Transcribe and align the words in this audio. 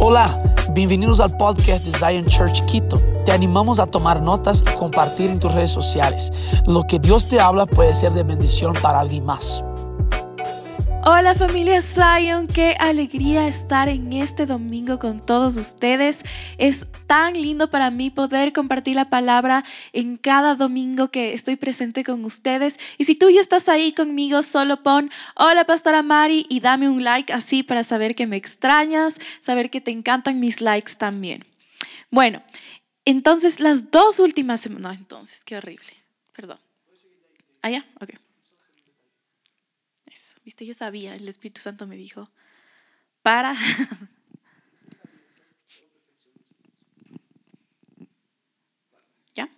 Hola, 0.00 0.54
bienvenidos 0.74 1.18
al 1.18 1.36
podcast 1.36 1.84
de 1.84 1.92
Zion 1.98 2.24
Church 2.26 2.64
Quito. 2.66 3.02
Te 3.24 3.32
animamos 3.32 3.80
a 3.80 3.86
tomar 3.86 4.22
notas 4.22 4.62
y 4.62 4.78
compartir 4.78 5.28
en 5.28 5.40
tus 5.40 5.52
redes 5.52 5.72
sociales. 5.72 6.32
Lo 6.66 6.86
que 6.86 7.00
Dios 7.00 7.26
te 7.26 7.40
habla 7.40 7.66
puede 7.66 7.96
ser 7.96 8.12
de 8.12 8.22
bendición 8.22 8.74
para 8.80 9.00
alguien 9.00 9.26
más. 9.26 9.64
Hola 11.10 11.34
familia 11.34 11.80
Zion, 11.80 12.46
qué 12.46 12.76
alegría 12.78 13.48
estar 13.48 13.88
en 13.88 14.12
este 14.12 14.44
domingo 14.44 14.98
con 14.98 15.24
todos 15.24 15.56
ustedes. 15.56 16.22
Es 16.58 16.86
tan 17.06 17.32
lindo 17.32 17.70
para 17.70 17.90
mí 17.90 18.10
poder 18.10 18.52
compartir 18.52 18.94
la 18.94 19.08
palabra 19.08 19.64
en 19.94 20.18
cada 20.18 20.54
domingo 20.54 21.10
que 21.10 21.32
estoy 21.32 21.56
presente 21.56 22.04
con 22.04 22.26
ustedes. 22.26 22.78
Y 22.98 23.04
si 23.04 23.14
tú 23.14 23.30
ya 23.30 23.40
estás 23.40 23.70
ahí 23.70 23.92
conmigo, 23.92 24.42
solo 24.42 24.82
pon 24.82 25.10
hola 25.34 25.64
Pastora 25.64 26.02
Mari 26.02 26.44
y 26.50 26.60
dame 26.60 26.90
un 26.90 27.02
like 27.02 27.32
así 27.32 27.62
para 27.62 27.84
saber 27.84 28.14
que 28.14 28.26
me 28.26 28.36
extrañas, 28.36 29.18
saber 29.40 29.70
que 29.70 29.80
te 29.80 29.90
encantan 29.90 30.40
mis 30.40 30.60
likes 30.60 30.92
también. 30.98 31.46
Bueno, 32.10 32.42
entonces 33.06 33.60
las 33.60 33.90
dos 33.90 34.18
últimas 34.20 34.60
semanas, 34.60 34.82
no, 34.82 34.92
entonces, 34.92 35.42
qué 35.42 35.56
horrible, 35.56 35.88
perdón. 36.34 36.58
¿Allá? 37.62 37.86
Ah, 37.94 38.04
ok. 38.04 38.27
Viste, 40.48 40.64
yo 40.64 40.72
sabía, 40.72 41.12
el 41.12 41.28
Espíritu 41.28 41.60
Santo 41.60 41.86
me 41.86 41.94
dijo, 41.96 42.30
para. 43.22 43.54
¿Ya? 49.34 49.48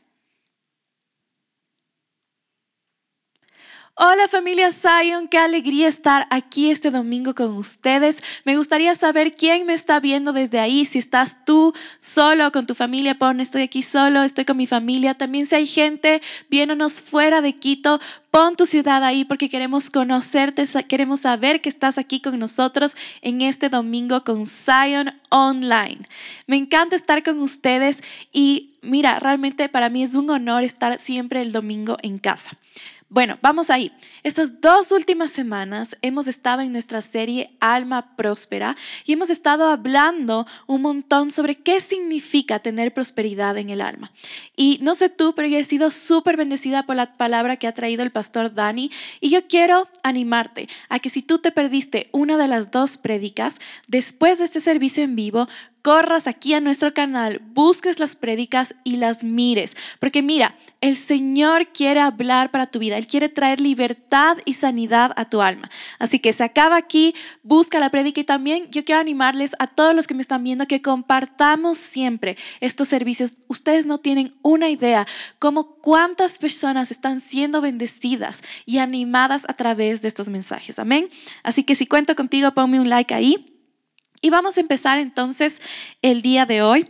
Hola 4.02 4.28
familia 4.28 4.72
Zion, 4.72 5.28
qué 5.28 5.36
alegría 5.36 5.86
estar 5.86 6.26
aquí 6.30 6.70
este 6.70 6.90
domingo 6.90 7.34
con 7.34 7.52
ustedes. 7.52 8.22
Me 8.46 8.56
gustaría 8.56 8.94
saber 8.94 9.32
quién 9.32 9.66
me 9.66 9.74
está 9.74 10.00
viendo 10.00 10.32
desde 10.32 10.58
ahí, 10.58 10.86
si 10.86 10.98
estás 10.98 11.44
tú 11.44 11.74
solo 11.98 12.50
con 12.50 12.64
tu 12.64 12.74
familia, 12.74 13.18
pon 13.18 13.40
estoy 13.40 13.60
aquí 13.60 13.82
solo, 13.82 14.22
estoy 14.22 14.46
con 14.46 14.56
mi 14.56 14.66
familia. 14.66 15.12
También 15.12 15.44
si 15.44 15.54
hay 15.54 15.66
gente 15.66 16.22
viéndonos 16.48 17.02
fuera 17.02 17.42
de 17.42 17.52
Quito, 17.52 18.00
Pon 18.30 18.54
tu 18.56 18.64
ciudad 18.64 19.02
ahí 19.02 19.24
porque 19.24 19.50
queremos 19.50 19.90
conocerte, 19.90 20.64
queremos 20.88 21.20
saber 21.20 21.60
que 21.60 21.68
estás 21.68 21.98
aquí 21.98 22.20
con 22.20 22.38
nosotros 22.38 22.96
en 23.22 23.42
este 23.42 23.68
domingo 23.68 24.24
con 24.24 24.46
Zion 24.46 25.12
Online. 25.30 25.98
Me 26.46 26.56
encanta 26.56 26.94
estar 26.94 27.24
con 27.24 27.40
ustedes 27.40 28.02
y 28.32 28.76
mira, 28.82 29.18
realmente 29.18 29.68
para 29.68 29.90
mí 29.90 30.04
es 30.04 30.14
un 30.14 30.30
honor 30.30 30.62
estar 30.62 31.00
siempre 31.00 31.42
el 31.42 31.50
domingo 31.50 31.98
en 32.02 32.18
casa. 32.18 32.56
Bueno, 33.12 33.40
vamos 33.42 33.70
ahí. 33.70 33.90
Estas 34.22 34.60
dos 34.60 34.92
últimas 34.92 35.32
semanas 35.32 35.96
hemos 36.00 36.28
estado 36.28 36.62
en 36.62 36.70
nuestra 36.70 37.02
serie 37.02 37.50
Alma 37.58 38.14
Próspera 38.14 38.76
y 39.04 39.14
hemos 39.14 39.30
estado 39.30 39.66
hablando 39.66 40.46
un 40.68 40.82
montón 40.82 41.32
sobre 41.32 41.56
qué 41.56 41.80
significa 41.80 42.60
tener 42.60 42.94
prosperidad 42.94 43.58
en 43.58 43.70
el 43.70 43.80
alma. 43.80 44.12
Y 44.54 44.78
no 44.80 44.94
sé 44.94 45.08
tú, 45.08 45.34
pero 45.34 45.48
yo 45.48 45.58
he 45.58 45.64
sido 45.64 45.90
súper 45.90 46.36
bendecida 46.36 46.84
por 46.86 46.94
la 46.94 47.16
palabra 47.16 47.56
que 47.56 47.66
ha 47.66 47.74
traído 47.74 48.04
el 48.04 48.12
pastor 48.12 48.54
Dani 48.54 48.92
y 49.20 49.30
yo 49.30 49.48
quiero 49.48 49.88
animarte 50.04 50.68
a 50.88 51.00
que 51.00 51.10
si 51.10 51.20
tú 51.20 51.38
te 51.38 51.50
perdiste 51.50 52.10
una 52.12 52.36
de 52.36 52.46
las 52.46 52.70
dos 52.70 52.96
prédicas, 52.96 53.58
después 53.88 54.38
de 54.38 54.44
este 54.44 54.60
servicio 54.60 55.02
en 55.02 55.16
vivo, 55.16 55.48
corras 55.82 56.26
aquí 56.26 56.54
a 56.54 56.60
nuestro 56.60 56.94
canal, 56.94 57.40
busques 57.52 57.98
las 57.98 58.16
prédicas 58.16 58.74
y 58.84 58.96
las 58.96 59.24
mires. 59.24 59.76
Porque 59.98 60.22
mira, 60.22 60.56
el 60.80 60.96
Señor 60.96 61.68
quiere 61.68 62.00
hablar 62.00 62.50
para 62.50 62.66
tu 62.66 62.78
vida. 62.78 62.96
Él 62.96 63.06
quiere 63.06 63.28
traer 63.28 63.60
libertad 63.60 64.38
y 64.44 64.54
sanidad 64.54 65.12
a 65.16 65.28
tu 65.28 65.42
alma. 65.42 65.70
Así 65.98 66.18
que 66.18 66.32
se 66.32 66.44
acaba 66.44 66.76
aquí, 66.76 67.14
busca 67.42 67.80
la 67.80 67.90
prédica 67.90 68.20
y 68.20 68.24
también 68.24 68.70
yo 68.70 68.84
quiero 68.84 69.00
animarles 69.00 69.52
a 69.58 69.66
todos 69.66 69.94
los 69.94 70.06
que 70.06 70.14
me 70.14 70.22
están 70.22 70.44
viendo 70.44 70.66
que 70.66 70.82
compartamos 70.82 71.78
siempre 71.78 72.36
estos 72.60 72.88
servicios. 72.88 73.34
Ustedes 73.48 73.86
no 73.86 73.98
tienen 73.98 74.34
una 74.42 74.70
idea 74.70 75.06
cómo 75.38 75.76
cuántas 75.76 76.38
personas 76.38 76.90
están 76.90 77.20
siendo 77.20 77.60
bendecidas 77.60 78.42
y 78.66 78.78
animadas 78.78 79.44
a 79.48 79.54
través 79.54 80.02
de 80.02 80.08
estos 80.08 80.28
mensajes. 80.28 80.78
Amén. 80.78 81.08
Así 81.42 81.64
que 81.64 81.74
si 81.74 81.86
cuento 81.86 82.14
contigo, 82.16 82.52
ponme 82.52 82.80
un 82.80 82.88
like 82.88 83.14
ahí. 83.14 83.59
Y 84.20 84.30
vamos 84.30 84.56
a 84.56 84.60
empezar 84.60 84.98
entonces 84.98 85.62
el 86.02 86.20
día 86.20 86.44
de 86.44 86.62
hoy. 86.62 86.86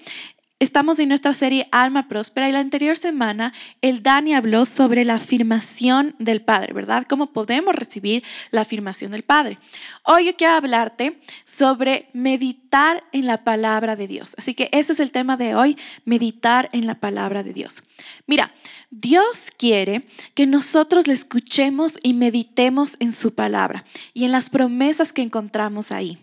Estamos 0.58 0.98
en 0.98 1.08
nuestra 1.08 1.32
serie 1.32 1.66
Alma 1.72 2.06
Próspera 2.06 2.46
y 2.46 2.52
la 2.52 2.58
anterior 2.58 2.94
semana 2.94 3.54
el 3.80 4.02
Dani 4.02 4.34
habló 4.34 4.66
sobre 4.66 5.06
la 5.06 5.14
afirmación 5.14 6.14
del 6.18 6.42
Padre, 6.42 6.74
¿verdad? 6.74 7.06
¿Cómo 7.08 7.32
podemos 7.32 7.74
recibir 7.74 8.22
la 8.50 8.60
afirmación 8.60 9.12
del 9.12 9.22
Padre? 9.22 9.58
Hoy 10.04 10.26
yo 10.26 10.36
quiero 10.36 10.52
hablarte 10.52 11.18
sobre 11.44 12.10
meditar 12.12 13.04
en 13.12 13.24
la 13.24 13.42
palabra 13.42 13.96
de 13.96 14.06
Dios. 14.06 14.34
Así 14.36 14.52
que 14.52 14.68
ese 14.72 14.92
es 14.92 15.00
el 15.00 15.12
tema 15.12 15.38
de 15.38 15.54
hoy, 15.54 15.78
meditar 16.04 16.68
en 16.72 16.86
la 16.86 16.96
palabra 16.96 17.42
de 17.42 17.54
Dios. 17.54 17.84
Mira, 18.26 18.52
Dios 18.90 19.48
quiere 19.56 20.06
que 20.34 20.46
nosotros 20.46 21.06
le 21.06 21.14
escuchemos 21.14 21.96
y 22.02 22.12
meditemos 22.12 22.96
en 22.98 23.12
su 23.12 23.34
palabra 23.34 23.86
y 24.12 24.24
en 24.24 24.32
las 24.32 24.50
promesas 24.50 25.14
que 25.14 25.22
encontramos 25.22 25.90
ahí. 25.90 26.18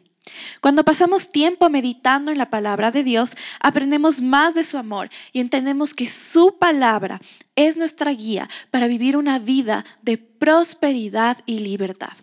Cuando 0.62 0.84
pasamos 0.84 1.30
tiempo 1.30 1.70
meditando 1.70 2.32
en 2.32 2.38
la 2.38 2.50
palabra 2.50 2.92
de 2.92 3.04
Dios, 3.04 3.36
aprendemos 3.60 4.22
más 4.22 4.54
de 4.54 4.64
su 4.64 4.78
amor 4.78 5.10
y 5.32 5.40
entendemos 5.40 5.94
que 5.94 6.08
su 6.08 6.58
palabra 6.58 7.22
es 7.56 7.78
nuestra 7.78 8.12
guía 8.12 8.50
para 8.72 8.88
vivir 8.88 9.18
una 9.18 9.40
vida 9.40 9.86
de 10.02 10.18
prosperidad 10.18 11.38
y 11.46 11.60
libertad. 11.60 12.14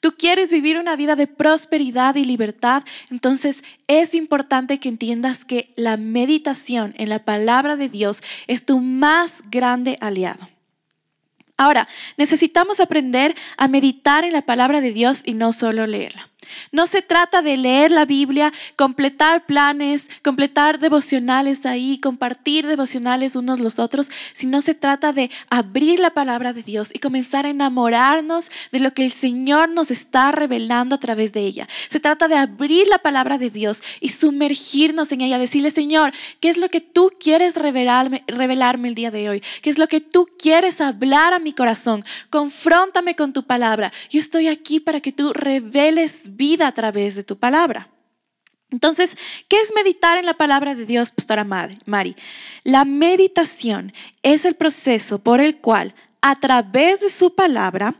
Tú 0.00 0.14
quieres 0.16 0.50
vivir 0.50 0.78
una 0.78 0.96
vida 0.96 1.16
de 1.16 1.26
prosperidad 1.26 2.14
y 2.16 2.24
libertad, 2.24 2.82
entonces 3.10 3.62
es 3.86 4.14
importante 4.14 4.80
que 4.80 4.88
entiendas 4.88 5.44
que 5.44 5.72
la 5.76 5.96
meditación 5.96 6.94
en 6.96 7.08
la 7.08 7.24
palabra 7.24 7.76
de 7.76 7.88
Dios 7.88 8.22
es 8.46 8.64
tu 8.64 8.80
más 8.80 9.42
grande 9.50 9.98
aliado. 10.00 10.48
Ahora, 11.56 11.88
necesitamos 12.16 12.78
aprender 12.78 13.34
a 13.56 13.66
meditar 13.66 14.24
en 14.24 14.32
la 14.32 14.42
palabra 14.42 14.80
de 14.80 14.92
Dios 14.92 15.22
y 15.24 15.34
no 15.34 15.52
solo 15.52 15.86
leerla. 15.86 16.28
No 16.72 16.86
se 16.86 17.02
trata 17.02 17.42
de 17.42 17.56
leer 17.56 17.90
la 17.90 18.04
Biblia, 18.04 18.52
completar 18.76 19.46
planes, 19.46 20.08
completar 20.22 20.78
devocionales 20.78 21.66
ahí, 21.66 21.98
compartir 21.98 22.66
devocionales 22.66 23.36
unos 23.36 23.60
los 23.60 23.78
otros, 23.78 24.10
sino 24.32 24.62
se 24.62 24.74
trata 24.74 25.12
de 25.12 25.30
abrir 25.50 25.98
la 25.98 26.10
palabra 26.10 26.52
de 26.52 26.62
Dios 26.62 26.90
y 26.92 26.98
comenzar 26.98 27.46
a 27.46 27.50
enamorarnos 27.50 28.50
de 28.72 28.80
lo 28.80 28.94
que 28.94 29.04
el 29.04 29.12
Señor 29.12 29.68
nos 29.68 29.90
está 29.90 30.32
revelando 30.32 30.94
a 30.96 31.00
través 31.00 31.32
de 31.32 31.40
ella. 31.40 31.68
Se 31.88 32.00
trata 32.00 32.28
de 32.28 32.36
abrir 32.36 32.86
la 32.88 32.98
palabra 32.98 33.38
de 33.38 33.50
Dios 33.50 33.82
y 34.00 34.10
sumergirnos 34.10 35.12
en 35.12 35.20
ella, 35.20 35.38
decirle, 35.38 35.70
Señor, 35.70 36.12
¿qué 36.40 36.48
es 36.48 36.56
lo 36.56 36.68
que 36.68 36.80
tú 36.80 37.12
quieres 37.18 37.56
revelarme, 37.56 38.24
el 38.26 38.94
día 38.94 39.10
de 39.10 39.28
hoy? 39.28 39.42
¿Qué 39.62 39.70
es 39.70 39.78
lo 39.78 39.88
que 39.88 40.00
tú 40.00 40.28
quieres 40.38 40.80
hablar 40.80 41.32
a 41.32 41.38
mi 41.38 41.52
corazón? 41.52 42.04
Confróntame 42.30 43.14
con 43.14 43.32
tu 43.32 43.44
palabra. 43.44 43.92
Yo 44.10 44.20
estoy 44.20 44.48
aquí 44.48 44.80
para 44.80 45.00
que 45.00 45.12
tú 45.12 45.32
reveles 45.32 46.36
vida 46.38 46.66
a 46.66 46.72
través 46.72 47.14
de 47.14 47.24
tu 47.24 47.36
palabra. 47.36 47.90
Entonces, 48.70 49.16
¿qué 49.48 49.60
es 49.60 49.72
meditar 49.74 50.18
en 50.18 50.26
la 50.26 50.34
palabra 50.34 50.74
de 50.74 50.86
Dios, 50.86 51.10
Pastora 51.10 51.44
Mari? 51.44 52.16
La 52.64 52.84
meditación 52.84 53.92
es 54.22 54.44
el 54.44 54.54
proceso 54.54 55.18
por 55.18 55.40
el 55.40 55.58
cual, 55.58 55.94
a 56.20 56.38
través 56.38 57.00
de 57.00 57.08
su 57.08 57.34
palabra, 57.34 57.94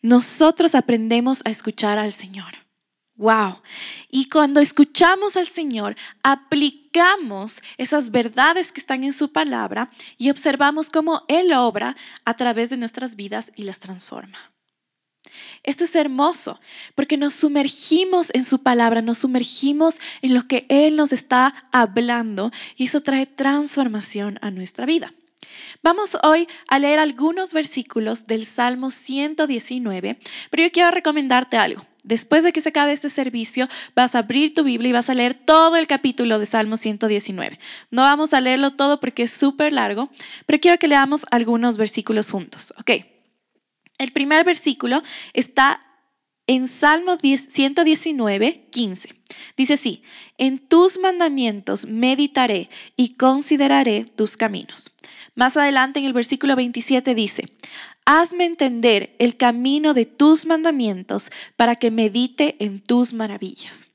nosotros 0.00 0.74
aprendemos 0.74 1.42
a 1.44 1.50
escuchar 1.50 1.98
al 1.98 2.12
Señor. 2.12 2.62
Wow. 3.16 3.62
Y 4.10 4.28
cuando 4.28 4.60
escuchamos 4.60 5.36
al 5.36 5.46
Señor, 5.46 5.96
aplicamos 6.22 7.60
esas 7.76 8.10
verdades 8.10 8.72
que 8.72 8.80
están 8.80 9.04
en 9.04 9.12
su 9.12 9.32
palabra 9.32 9.90
y 10.18 10.30
observamos 10.30 10.88
cómo 10.88 11.22
Él 11.28 11.52
obra 11.52 11.96
a 12.24 12.34
través 12.34 12.70
de 12.70 12.76
nuestras 12.76 13.16
vidas 13.16 13.52
y 13.56 13.64
las 13.64 13.80
transforma. 13.80 14.51
Esto 15.62 15.84
es 15.84 15.94
hermoso 15.94 16.60
porque 16.94 17.16
nos 17.16 17.34
sumergimos 17.34 18.30
en 18.34 18.44
su 18.44 18.62
palabra, 18.62 19.02
nos 19.02 19.18
sumergimos 19.18 20.00
en 20.20 20.34
lo 20.34 20.46
que 20.48 20.66
Él 20.68 20.96
nos 20.96 21.12
está 21.12 21.54
hablando 21.70 22.50
y 22.76 22.86
eso 22.86 23.00
trae 23.00 23.26
transformación 23.26 24.38
a 24.42 24.50
nuestra 24.50 24.86
vida. 24.86 25.14
Vamos 25.82 26.16
hoy 26.22 26.48
a 26.68 26.78
leer 26.78 26.98
algunos 26.98 27.52
versículos 27.52 28.26
del 28.26 28.46
Salmo 28.46 28.90
119, 28.90 30.18
pero 30.50 30.62
yo 30.62 30.72
quiero 30.72 30.90
recomendarte 30.90 31.56
algo. 31.56 31.84
Después 32.04 32.42
de 32.42 32.52
que 32.52 32.60
se 32.60 32.70
acabe 32.70 32.92
este 32.92 33.10
servicio, 33.10 33.68
vas 33.94 34.16
a 34.16 34.20
abrir 34.20 34.54
tu 34.54 34.64
Biblia 34.64 34.90
y 34.90 34.92
vas 34.92 35.08
a 35.08 35.14
leer 35.14 35.34
todo 35.34 35.76
el 35.76 35.86
capítulo 35.86 36.40
de 36.40 36.46
Salmo 36.46 36.76
119. 36.76 37.60
No 37.90 38.02
vamos 38.02 38.34
a 38.34 38.40
leerlo 38.40 38.72
todo 38.72 38.98
porque 38.98 39.24
es 39.24 39.30
súper 39.30 39.72
largo, 39.72 40.10
pero 40.46 40.60
quiero 40.60 40.78
que 40.78 40.88
leamos 40.88 41.24
algunos 41.30 41.76
versículos 41.76 42.30
juntos. 42.30 42.74
Ok. 42.78 43.11
El 44.02 44.10
primer 44.10 44.44
versículo 44.44 45.00
está 45.32 45.80
en 46.48 46.66
Salmo 46.66 47.18
119, 47.20 48.68
15. 48.72 49.08
Dice 49.56 49.74
así, 49.74 50.02
en 50.38 50.58
tus 50.58 50.98
mandamientos 50.98 51.86
meditaré 51.86 52.68
y 52.96 53.14
consideraré 53.14 54.04
tus 54.04 54.36
caminos. 54.36 54.90
Más 55.36 55.56
adelante 55.56 56.00
en 56.00 56.06
el 56.06 56.14
versículo 56.14 56.56
27 56.56 57.14
dice, 57.14 57.44
hazme 58.04 58.44
entender 58.44 59.14
el 59.20 59.36
camino 59.36 59.94
de 59.94 60.04
tus 60.04 60.46
mandamientos 60.46 61.30
para 61.54 61.76
que 61.76 61.92
medite 61.92 62.56
en 62.58 62.82
tus 62.82 63.12
maravillas. 63.12 63.88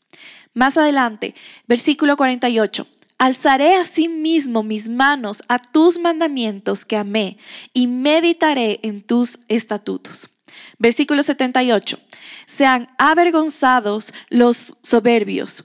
Más 0.54 0.78
adelante, 0.78 1.36
versículo 1.68 2.16
48. 2.16 2.88
Alzaré 3.18 3.76
asimismo 3.76 4.62
mis 4.62 4.90
manos 4.90 5.44
a 5.48 5.60
tus 5.60 5.98
mandamientos 5.98 6.86
que 6.86 6.98
amé 6.98 7.38
y 7.74 7.88
meditaré 7.88 8.80
en 8.84 9.02
tus 9.02 9.40
estatutos. 9.48 10.30
Versículo 10.78 11.24
78. 11.24 12.00
Sean 12.46 12.88
avergonzados 12.98 14.14
los 14.30 14.76
soberbios, 14.84 15.64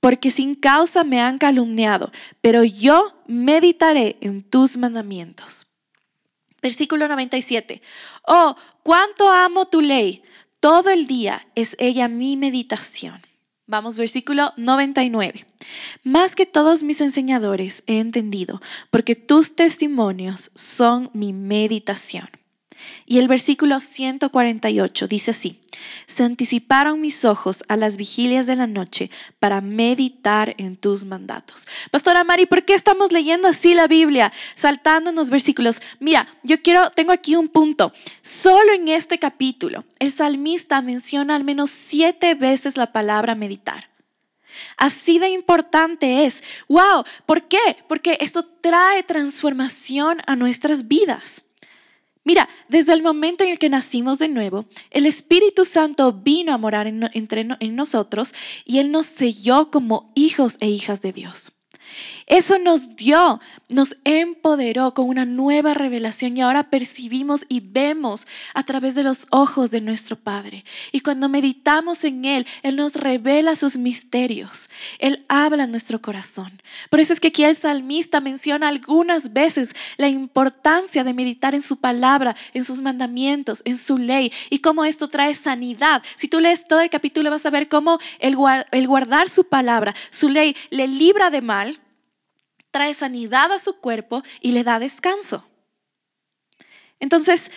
porque 0.00 0.30
sin 0.30 0.54
causa 0.54 1.04
me 1.04 1.20
han 1.20 1.38
calumniado, 1.38 2.12
pero 2.40 2.64
yo 2.64 3.22
meditaré 3.26 4.16
en 4.22 4.42
tus 4.42 4.76
mandamientos. 4.78 5.66
Versículo 6.62 7.08
97. 7.08 7.82
Oh, 8.26 8.56
cuánto 8.82 9.30
amo 9.30 9.66
tu 9.66 9.82
ley. 9.82 10.22
Todo 10.60 10.88
el 10.90 11.06
día 11.06 11.46
es 11.54 11.76
ella 11.78 12.08
mi 12.08 12.36
meditación. 12.36 13.25
Vamos, 13.68 13.98
versículo 13.98 14.52
99. 14.56 15.44
Más 16.04 16.36
que 16.36 16.46
todos 16.46 16.84
mis 16.84 17.00
enseñadores 17.00 17.82
he 17.88 17.98
entendido, 17.98 18.62
porque 18.92 19.16
tus 19.16 19.56
testimonios 19.56 20.52
son 20.54 21.10
mi 21.14 21.32
meditación. 21.32 22.28
Y 23.06 23.18
el 23.18 23.28
versículo 23.28 23.80
148 23.80 25.08
dice 25.08 25.30
así, 25.30 25.60
se 26.06 26.24
anticiparon 26.24 27.00
mis 27.00 27.24
ojos 27.24 27.64
a 27.68 27.76
las 27.76 27.96
vigilias 27.96 28.46
de 28.46 28.56
la 28.56 28.66
noche 28.66 29.10
para 29.38 29.60
meditar 29.60 30.54
en 30.58 30.76
tus 30.76 31.04
mandatos. 31.04 31.66
Pastora 31.90 32.24
Mari, 32.24 32.46
¿por 32.46 32.64
qué 32.64 32.74
estamos 32.74 33.12
leyendo 33.12 33.48
así 33.48 33.74
la 33.74 33.86
Biblia? 33.86 34.32
Saltándonos 34.54 35.30
versículos. 35.30 35.80
Mira, 36.00 36.28
yo 36.42 36.62
quiero, 36.62 36.90
tengo 36.90 37.12
aquí 37.12 37.36
un 37.36 37.48
punto. 37.48 37.92
Solo 38.22 38.72
en 38.72 38.88
este 38.88 39.18
capítulo, 39.18 39.84
el 39.98 40.12
salmista 40.12 40.82
menciona 40.82 41.34
al 41.34 41.44
menos 41.44 41.70
siete 41.70 42.34
veces 42.34 42.76
la 42.76 42.92
palabra 42.92 43.34
meditar. 43.34 43.90
Así 44.76 45.18
de 45.18 45.28
importante 45.28 46.24
es. 46.24 46.42
¡Wow! 46.68 47.04
¿Por 47.26 47.48
qué? 47.48 47.76
Porque 47.88 48.18
esto 48.20 48.44
trae 48.44 49.02
transformación 49.02 50.18
a 50.26 50.36
nuestras 50.36 50.88
vidas. 50.88 51.45
Mira, 52.26 52.48
desde 52.68 52.92
el 52.92 53.04
momento 53.04 53.44
en 53.44 53.50
el 53.50 53.60
que 53.60 53.68
nacimos 53.68 54.18
de 54.18 54.26
nuevo, 54.26 54.66
el 54.90 55.06
Espíritu 55.06 55.64
Santo 55.64 56.12
vino 56.12 56.52
a 56.52 56.58
morar 56.58 56.88
en, 56.88 57.08
entre, 57.12 57.46
en 57.60 57.76
nosotros 57.76 58.34
y 58.64 58.80
Él 58.80 58.90
nos 58.90 59.06
selló 59.06 59.70
como 59.70 60.10
hijos 60.16 60.56
e 60.58 60.68
hijas 60.68 61.00
de 61.02 61.12
Dios. 61.12 61.52
Eso 62.26 62.58
nos 62.58 62.96
dio, 62.96 63.40
nos 63.68 63.96
empoderó 64.04 64.94
con 64.94 65.08
una 65.08 65.24
nueva 65.24 65.74
revelación 65.74 66.36
y 66.36 66.40
ahora 66.40 66.70
percibimos 66.70 67.44
y 67.48 67.60
vemos 67.60 68.26
a 68.54 68.62
través 68.62 68.94
de 68.94 69.02
los 69.02 69.26
ojos 69.30 69.72
de 69.72 69.80
nuestro 69.80 70.16
Padre. 70.16 70.64
Y 70.92 71.00
cuando 71.00 71.28
meditamos 71.28 72.04
en 72.04 72.24
Él, 72.24 72.46
Él 72.62 72.76
nos 72.76 72.94
revela 72.94 73.56
sus 73.56 73.76
misterios. 73.76 74.70
Él 74.98 75.24
habla 75.28 75.64
en 75.64 75.72
nuestro 75.72 76.00
corazón. 76.00 76.62
Por 76.90 77.00
eso 77.00 77.12
es 77.12 77.18
que 77.18 77.28
aquí 77.28 77.42
el 77.42 77.56
salmista 77.56 78.20
menciona 78.20 78.68
algunas 78.68 79.32
veces 79.32 79.74
la 79.96 80.08
importancia 80.08 81.02
de 81.02 81.14
meditar 81.14 81.54
en 81.54 81.62
su 81.62 81.78
palabra, 81.78 82.36
en 82.54 82.64
sus 82.64 82.80
mandamientos, 82.82 83.62
en 83.64 83.78
su 83.78 83.98
ley 83.98 84.32
y 84.48 84.60
cómo 84.60 84.84
esto 84.84 85.08
trae 85.08 85.34
sanidad. 85.34 86.02
Si 86.14 86.28
tú 86.28 86.38
lees 86.38 86.68
todo 86.68 86.80
el 86.80 86.90
capítulo 86.90 87.30
vas 87.30 87.46
a 87.46 87.50
ver 87.50 87.68
cómo 87.68 87.98
el, 88.20 88.36
el 88.70 88.86
guardar 88.86 89.28
su 89.28 89.44
palabra, 89.44 89.94
su 90.10 90.28
ley, 90.28 90.56
le 90.70 90.86
libra 90.86 91.30
de 91.30 91.42
mal 91.42 91.80
trae 92.76 92.92
sanidad 92.92 93.52
a 93.52 93.58
su 93.58 93.80
cuerpo 93.80 94.22
y 94.42 94.52
le 94.52 94.62
da 94.62 94.78
descanso. 94.78 95.42
Entonces, 97.00 97.50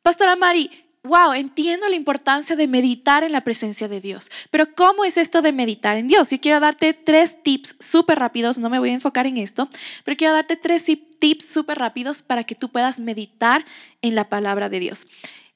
Pastora 0.00 0.36
Mari, 0.36 0.70
wow, 1.02 1.32
entiendo 1.32 1.88
la 1.88 1.96
importancia 1.96 2.54
de 2.54 2.68
meditar 2.68 3.24
en 3.24 3.32
la 3.32 3.40
presencia 3.40 3.88
de 3.88 4.00
Dios, 4.00 4.30
pero 4.52 4.72
¿cómo 4.76 5.04
es 5.04 5.16
esto 5.16 5.42
de 5.42 5.52
meditar 5.52 5.96
en 5.96 6.06
Dios? 6.06 6.30
Yo 6.30 6.40
quiero 6.40 6.60
darte 6.60 6.94
tres 6.94 7.42
tips 7.42 7.78
súper 7.80 8.20
rápidos, 8.20 8.58
no 8.58 8.70
me 8.70 8.78
voy 8.78 8.90
a 8.90 8.94
enfocar 8.94 9.26
en 9.26 9.38
esto, 9.38 9.68
pero 10.04 10.16
quiero 10.16 10.34
darte 10.34 10.54
tres 10.54 10.84
tips 10.84 11.44
súper 11.46 11.78
rápidos 11.78 12.22
para 12.22 12.44
que 12.44 12.54
tú 12.54 12.68
puedas 12.68 13.00
meditar 13.00 13.64
en 14.02 14.14
la 14.14 14.28
palabra 14.28 14.68
de 14.68 14.78
Dios. 14.78 15.08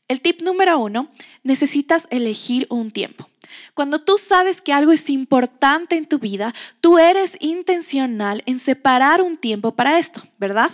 El 0.08 0.20
tip 0.20 0.42
número 0.42 0.78
uno, 0.78 1.08
necesitas 1.42 2.06
elegir 2.10 2.66
un 2.68 2.90
tiempo. 2.90 3.28
Cuando 3.74 4.00
tú 4.00 4.18
sabes 4.18 4.60
que 4.60 4.72
algo 4.72 4.92
es 4.92 5.08
importante 5.08 5.96
en 5.96 6.06
tu 6.06 6.18
vida, 6.18 6.54
tú 6.80 6.98
eres 6.98 7.36
intencional 7.40 8.42
en 8.46 8.58
separar 8.58 9.22
un 9.22 9.36
tiempo 9.36 9.74
para 9.74 9.98
esto, 9.98 10.22
¿verdad? 10.38 10.70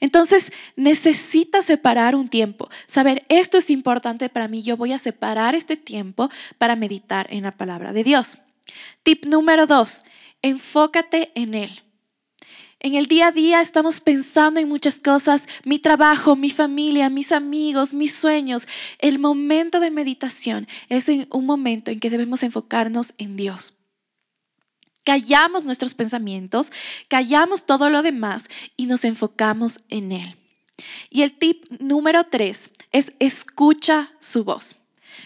Entonces 0.00 0.52
necesitas 0.76 1.66
separar 1.66 2.14
un 2.14 2.28
tiempo, 2.28 2.68
saber 2.86 3.24
esto 3.28 3.58
es 3.58 3.70
importante 3.70 4.28
para 4.28 4.48
mí, 4.48 4.62
yo 4.62 4.76
voy 4.76 4.92
a 4.92 4.98
separar 4.98 5.54
este 5.54 5.76
tiempo 5.76 6.30
para 6.56 6.76
meditar 6.76 7.26
en 7.30 7.44
la 7.44 7.52
palabra 7.52 7.92
de 7.92 8.04
Dios. 8.04 8.38
Tip 9.02 9.26
número 9.26 9.66
dos, 9.66 10.02
enfócate 10.42 11.30
en 11.34 11.54
Él. 11.54 11.82
En 12.80 12.94
el 12.94 13.06
día 13.06 13.28
a 13.28 13.32
día 13.32 13.60
estamos 13.60 14.00
pensando 14.00 14.60
en 14.60 14.68
muchas 14.68 15.00
cosas, 15.00 15.48
mi 15.64 15.80
trabajo, 15.80 16.36
mi 16.36 16.50
familia, 16.50 17.10
mis 17.10 17.32
amigos, 17.32 17.92
mis 17.92 18.14
sueños. 18.14 18.68
El 19.00 19.18
momento 19.18 19.80
de 19.80 19.90
meditación 19.90 20.68
es 20.88 21.06
un 21.08 21.44
momento 21.44 21.90
en 21.90 21.98
que 21.98 22.10
debemos 22.10 22.44
enfocarnos 22.44 23.14
en 23.18 23.36
Dios. 23.36 23.74
Callamos 25.04 25.66
nuestros 25.66 25.94
pensamientos, 25.94 26.70
callamos 27.08 27.66
todo 27.66 27.88
lo 27.88 28.02
demás 28.02 28.46
y 28.76 28.86
nos 28.86 29.04
enfocamos 29.04 29.80
en 29.88 30.12
Él. 30.12 30.36
Y 31.10 31.22
el 31.22 31.36
tip 31.36 31.64
número 31.80 32.24
tres 32.30 32.70
es 32.92 33.12
escucha 33.18 34.12
su 34.20 34.44
voz. 34.44 34.76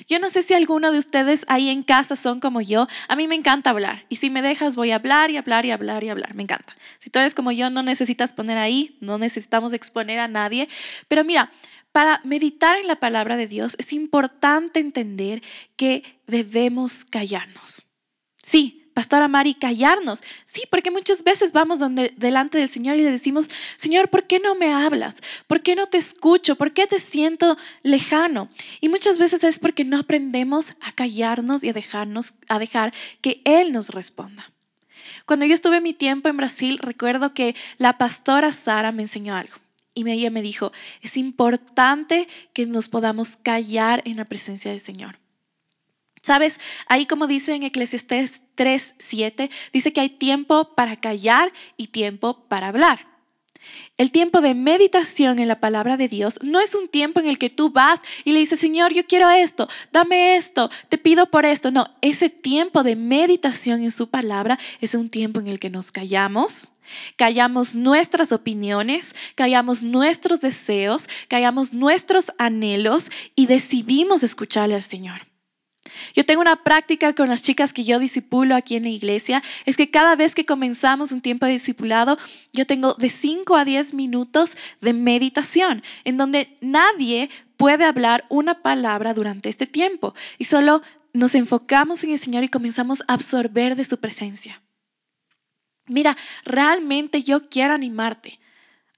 Yo 0.07 0.19
no 0.19 0.31
sé 0.31 0.43
si 0.43 0.55
alguno 0.55 0.93
de 0.93 0.99
ustedes 0.99 1.45
ahí 1.49 1.71
en 1.71 1.83
casa 1.83 2.17
son 2.17 2.41
como 2.41 2.61
yo. 2.61 2.89
A 3.09 3.17
mí 3.17 3.29
me 3.29 3.35
encanta 3.35 3.71
hablar. 3.71 4.05
Y 4.09 4.17
si 4.17 4.31
me 4.31 4.43
dejas, 4.43 4.77
voy 4.77 4.91
a 4.91 4.97
hablar 4.97 5.31
y 5.31 5.37
hablar 5.37 5.67
y 5.67 5.71
hablar 5.71 6.05
y 6.05 6.09
hablar. 6.09 6.35
Me 6.35 6.43
encanta. 6.43 6.77
Si 6.99 7.11
tú 7.11 7.19
eres 7.19 7.35
como 7.35 7.53
yo, 7.53 7.71
no 7.71 7.83
necesitas 7.83 8.33
poner 8.33 8.59
ahí, 8.59 8.97
no 9.01 9.19
necesitamos 9.19 9.73
exponer 9.73 10.19
a 10.19 10.29
nadie. 10.29 10.69
Pero 11.09 11.25
mira, 11.25 11.53
para 11.93 12.21
meditar 12.25 12.77
en 12.77 12.87
la 12.87 12.97
palabra 12.97 13.37
de 13.37 13.47
Dios 13.47 13.77
es 13.79 13.93
importante 13.93 14.81
entender 14.81 15.43
que 15.77 16.03
debemos 16.27 17.05
callarnos. 17.05 17.85
Sí, 18.37 18.82
Pastora 18.95 19.29
Mari, 19.29 19.55
callarnos. 19.55 20.23
Sí, 20.45 20.63
porque 20.71 20.91
muchas 20.91 21.25
veces 21.25 21.53
vamos 21.53 21.79
donde, 21.79 22.13
delante 22.17 22.59
del 22.59 22.69
Señor 22.69 22.97
y 22.97 23.03
le 23.03 23.11
decimos, 23.11 23.49
Señor, 23.77 24.11
¿por 24.11 24.25
qué 24.25 24.39
no 24.39 24.55
me 24.55 24.73
hablas? 24.73 25.23
¿Por 25.47 25.63
qué 25.63 25.75
no 25.75 25.87
te 25.87 25.99
escucho? 25.99 26.57
¿Por 26.57 26.73
qué 26.73 26.87
te 26.87 27.01
siento 27.01 27.57
lejano? 27.83 28.49
Y 28.81 28.89
muchas 28.89 29.19
veces 29.19 29.45
es 29.45 29.59
porque 29.59 29.85
no 29.85 29.99
aprendemos 29.99 30.75
a 30.81 30.93
callarnos 30.93 31.65
y 31.65 31.71
a 31.71 31.73
dejarnos, 31.73 32.35
a 32.49 32.59
dejar 32.59 32.93
que 33.21 33.41
Él 33.45 33.73
nos 33.73 33.91
responda. 33.91 34.51
Cuando 35.27 35.47
yo 35.47 35.55
estuve 35.55 35.81
mi 35.81 35.95
tiempo 35.95 36.29
en 36.29 36.37
Brasil, 36.37 36.79
recuerdo 36.79 37.33
que 37.33 37.55
la 37.79 37.99
pastora 37.99 38.53
Sara 38.53 38.93
me 38.93 39.03
enseñó 39.03 39.37
algo. 39.37 39.55
Y 39.95 40.09
ella 40.09 40.31
me 40.31 40.43
dijo, 40.43 40.73
es 41.03 41.17
importante 41.17 42.29
que 42.55 42.67
nos 42.67 42.89
podamos 42.89 43.37
callar 43.37 44.03
en 44.07 44.17
la 44.17 44.25
presencia 44.25 44.71
del 44.71 44.81
Señor. 44.81 45.22
Sabes, 46.23 46.61
ahí 46.87 47.05
como 47.07 47.27
dice 47.27 47.55
en 47.55 47.65
Eclesiastés 47.65 48.45
3:7, 48.57 49.51
dice 49.73 49.93
que 49.93 50.01
hay 50.01 50.09
tiempo 50.09 50.75
para 50.77 50.97
callar 50.97 51.53
y 51.77 51.89
tiempo 51.89 52.47
para 52.49 52.69
hablar. 52.69 53.13
El 53.97 54.11
tiempo 54.11 54.41
de 54.41 54.55
meditación 54.55 55.39
en 55.39 55.49
la 55.49 55.61
palabra 55.61 55.97
de 55.97 56.09
Dios 56.09 56.39
no 56.43 56.61
es 56.61 56.75
un 56.75 56.89
tiempo 56.89 57.21
en 57.21 57.29
el 57.29 57.39
que 57.39 57.51
tú 57.51 57.71
vas 57.71 58.01
y 58.25 58.33
le 58.33 58.39
dices, 58.39 58.61
Señor, 58.61 58.93
yo 58.93 59.07
quiero 59.07 59.31
esto, 59.31 59.69
dame 59.93 60.37
esto, 60.37 60.71
te 60.89 60.99
pido 60.99 61.27
por 61.31 61.45
esto. 61.45 61.71
No, 61.71 61.89
ese 62.03 62.31
tiempo 62.31 62.83
de 62.85 62.97
meditación 62.97 63.83
en 63.83 63.91
su 63.93 64.09
palabra 64.09 64.59
es 64.81 64.95
un 64.95 65.11
tiempo 65.11 65.41
en 65.41 65.49
el 65.49 65.59
que 65.59 65.71
nos 65.71 65.93
callamos, 65.93 66.73
callamos 67.17 67.75
nuestras 67.75 68.31
opiniones, 68.31 69.15
callamos 69.35 69.83
nuestros 69.83 70.41
deseos, 70.41 71.09
callamos 71.29 71.73
nuestros 71.73 72.33
anhelos 72.39 73.11
y 73.35 73.47
decidimos 73.47 74.23
escucharle 74.23 74.75
al 74.77 74.83
Señor. 74.83 75.32
Yo 76.15 76.25
tengo 76.25 76.41
una 76.41 76.63
práctica 76.63 77.15
con 77.15 77.29
las 77.29 77.43
chicas 77.43 77.73
que 77.73 77.85
yo 77.85 77.99
disipulo 77.99 78.55
aquí 78.55 78.77
en 78.77 78.85
la 78.85 78.89
iglesia, 78.89 79.43
es 79.65 79.77
que 79.77 79.91
cada 79.91 80.17
vez 80.17 80.35
que 80.35 80.45
comenzamos 80.45 81.13
un 81.13 81.21
tiempo 81.21 81.47
de 81.47 81.53
discipulado, 81.53 82.19
yo 82.53 82.67
tengo 82.67 82.95
de 82.95 83.09
5 83.09 83.57
a 83.57 83.65
10 83.65 83.95
minutos 83.95 84.57
de 84.81 84.93
meditación, 84.93 85.83
en 86.05 86.17
donde 86.17 86.57
nadie 86.61 87.31
puede 87.57 87.85
hablar 87.85 88.25
una 88.29 88.63
palabra 88.63 89.15
durante 89.15 89.49
este 89.49 89.67
tiempo 89.67 90.15
y 90.39 90.45
solo 90.45 90.83
nos 91.13 91.35
enfocamos 91.35 92.03
en 92.05 92.11
el 92.11 92.19
Señor 92.19 92.45
y 92.45 92.49
comenzamos 92.49 93.03
a 93.07 93.15
absorber 93.15 93.77
de 93.77 93.85
su 93.85 93.99
presencia. 93.99 94.63
Mira, 95.87 96.17
realmente 96.45 97.23
yo 97.23 97.49
quiero 97.49 97.75
animarte 97.75 98.39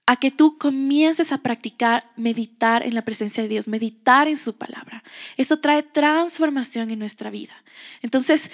a 0.06 0.16
que 0.16 0.30
tú 0.30 0.58
comiences 0.58 1.32
a 1.32 1.38
practicar 1.38 2.10
meditar 2.16 2.84
en 2.84 2.94
la 2.94 3.02
presencia 3.02 3.42
de 3.42 3.48
Dios, 3.48 3.68
meditar 3.68 4.28
en 4.28 4.36
su 4.36 4.54
palabra. 4.56 5.02
Eso 5.36 5.58
trae 5.58 5.82
transformación 5.82 6.90
en 6.90 6.98
nuestra 6.98 7.30
vida. 7.30 7.54
Entonces, 8.02 8.50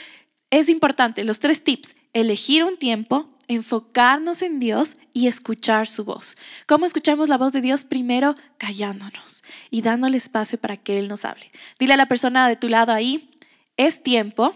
es 0.51 0.69
importante 0.69 1.25
los 1.25 1.41
tres 1.41 1.65
tips, 1.65 1.97
elegir 2.13 2.65
un 2.65 2.77
tiempo, 2.77 3.29
enfocarnos 3.49 4.43
en 4.43 4.61
Dios 4.61 4.97
y 5.13 5.27
escuchar 5.27 5.89
su 5.89 6.05
voz. 6.05 6.37
¿Cómo 6.67 6.87
escuchamos 6.87 7.29
la 7.29 7.37
voz 7.37 7.53
de 7.53 7.61
Dios? 7.61 7.85
Primero, 7.85 8.37
callándonos 8.59 9.43
y 9.71 9.83
dándole 9.83 10.17
espacio 10.19 10.59
para 10.59 10.77
que 10.77 10.99
Él 10.99 11.09
nos 11.09 11.25
hable. 11.25 11.51
Dile 11.79 11.95
a 11.95 11.97
la 11.97 12.07
persona 12.07 12.49
de 12.49 12.55
tu 12.55 12.69
lado 12.69 12.93
ahí, 12.93 13.31
es 13.77 14.05
tiempo 14.05 14.55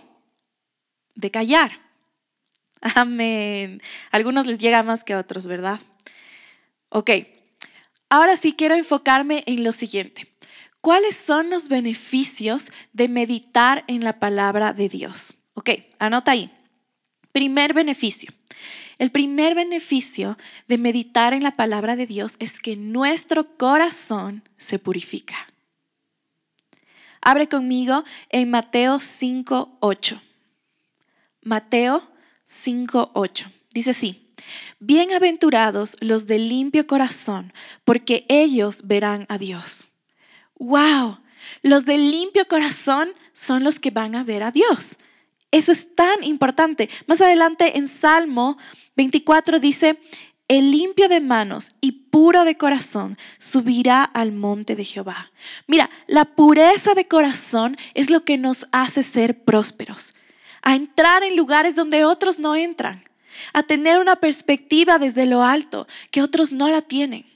de 1.17 1.31
callar. 1.33 1.81
Amén. 2.95 3.81
algunos 4.13 4.47
les 4.47 4.59
llega 4.59 4.83
más 4.83 5.03
que 5.03 5.15
a 5.15 5.19
otros, 5.19 5.47
¿verdad? 5.47 5.81
Ok. 6.95 7.11
Ahora 8.09 8.37
sí 8.37 8.53
quiero 8.53 8.77
enfocarme 8.77 9.43
en 9.47 9.65
lo 9.65 9.73
siguiente. 9.73 10.33
¿Cuáles 10.81 11.17
son 11.17 11.51
los 11.51 11.69
beneficios 11.69 12.71
de 12.93 13.09
meditar 13.09 13.83
en 13.89 14.05
la 14.05 14.21
palabra 14.21 14.73
de 14.73 14.89
Dios? 14.89 15.35
Ok, 15.55 15.71
anota 15.99 16.31
ahí. 16.31 16.53
Primer 17.33 17.75
beneficio. 17.75 18.33
El 18.99 19.11
primer 19.11 19.57
beneficio 19.57 20.39
de 20.69 20.79
meditar 20.79 21.35
en 21.35 21.43
la 21.43 21.57
palabra 21.57 21.97
de 21.97 22.07
Dios 22.07 22.37
es 22.39 22.61
que 22.61 22.77
nuestro 22.77 23.57
corazón 23.57 24.49
se 24.57 24.79
purifica. 24.79 25.35
Abre 27.21 27.49
conmigo 27.49 28.05
en 28.29 28.51
Mateo 28.51 28.99
5.8. 28.99 30.21
Mateo 31.43 32.09
5.8. 32.47 33.51
Dice 33.73 33.91
así, 33.91 34.24
bienaventurados 34.81 35.97
los 36.01 36.27
de 36.27 36.39
limpio 36.39 36.87
corazón, 36.87 37.53
porque 37.85 38.27
ellos 38.29 38.87
verán 38.87 39.27
a 39.29 39.39
Dios. 39.39 39.91
¡Wow! 40.59 41.19
Los 41.63 41.85
de 41.85 41.99
limpio 41.99 42.47
corazón 42.47 43.11
son 43.33 43.65
los 43.65 43.81
que 43.81 43.91
van 43.91 44.15
a 44.15 44.25
ver 44.25 44.43
a 44.43 44.51
Dios. 44.51 44.99
Eso 45.51 45.73
es 45.73 45.95
tan 45.95 46.25
importante. 46.25 46.89
Más 47.07 47.21
adelante 47.21 47.79
en 47.79 47.87
Salmo 47.87 48.59
24 48.97 49.61
dice, 49.61 50.01
el 50.49 50.71
limpio 50.71 51.09
de 51.09 51.21
manos 51.21 51.71
y 51.81 51.93
puro 51.93 52.45
de 52.45 52.57
corazón 52.57 53.17
subirá 53.39 54.05
al 54.05 54.33
monte 54.33 54.77
de 54.77 54.85
Jehová. 54.85 55.33
Mira, 55.67 55.91
la 56.07 56.25
pureza 56.25 56.95
de 56.95 57.09
corazón 57.09 57.77
es 57.95 58.11
lo 58.11 58.25
que 58.25 58.37
nos 58.37 58.67
hace 58.73 59.03
ser 59.03 59.45
prósperos, 59.45 60.15
a 60.63 60.75
entrar 60.75 61.23
en 61.23 61.37
lugares 61.37 61.77
donde 61.77 62.05
otros 62.05 62.39
no 62.39 62.57
entran, 62.57 63.05
a 63.53 63.63
tener 63.63 63.99
una 63.99 64.17
perspectiva 64.17 64.99
desde 64.99 65.27
lo 65.27 65.43
alto 65.43 65.87
que 66.11 66.23
otros 66.23 66.53
no 66.53 66.69
la 66.69 66.83
tienen. 66.83 67.27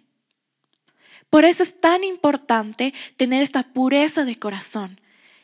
Por 1.30 1.44
eso 1.44 1.62
es 1.62 1.80
tan 1.80 2.04
importante 2.04 2.94
tener 3.16 3.42
esta 3.42 3.62
pureza 3.62 4.24
de 4.24 4.38
corazón. 4.38 5.00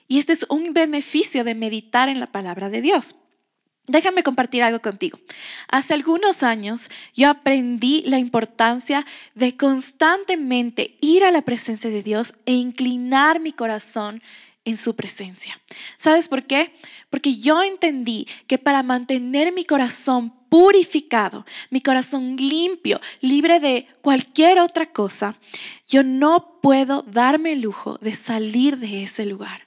Y 0.09 0.19
este 0.19 0.33
es 0.33 0.47
un 0.49 0.73
beneficio 0.73 1.45
de 1.45 1.55
meditar 1.55 2.09
en 2.09 2.21
la 2.21 2.27
palabra 2.27 2.71
de 2.71 2.81
Dios. 2.81 3.17
Déjame 3.87 4.23
compartir 4.23 4.63
algo 4.63 4.81
contigo. 4.81 5.19
Hace 5.69 5.93
algunos 5.93 6.43
años 6.43 6.89
yo 7.13 7.29
aprendí 7.29 8.03
la 8.07 8.19
importancia 8.19 9.05
de 9.35 9.57
constantemente 9.59 10.97
ir 11.03 11.23
a 11.23 11.31
la 11.31 11.43
presencia 11.43 11.91
de 11.91 12.03
Dios 12.03 12.33
e 12.47 12.53
inclinar 12.53 13.41
mi 13.41 13.53
corazón 13.53 14.23
en 14.65 14.77
su 14.77 14.97
presencia. 14.97 15.61
¿Sabes 15.97 16.29
por 16.29 16.45
qué? 16.45 16.75
Porque 17.11 17.37
yo 17.37 17.63
entendí 17.63 18.27
que 18.47 18.59
para 18.59 18.83
mantener 18.83 19.53
mi 19.53 19.65
corazón 19.65 20.33
purificado, 20.49 21.45
mi 21.71 21.81
corazón 21.81 22.37
limpio, 22.37 23.01
libre 23.21 23.61
de 23.61 23.87
cualquier 24.03 24.61
otra 24.61 24.87
cosa, 24.87 25.37
yo 25.89 26.03
no 26.03 26.61
puedo 26.63 27.03
darme 27.03 27.53
el 27.53 27.63
lujo 27.63 27.99
de 28.01 28.15
salir 28.15 28.79
de 28.79 29.03
ese 29.03 29.27
lugar. 29.27 29.67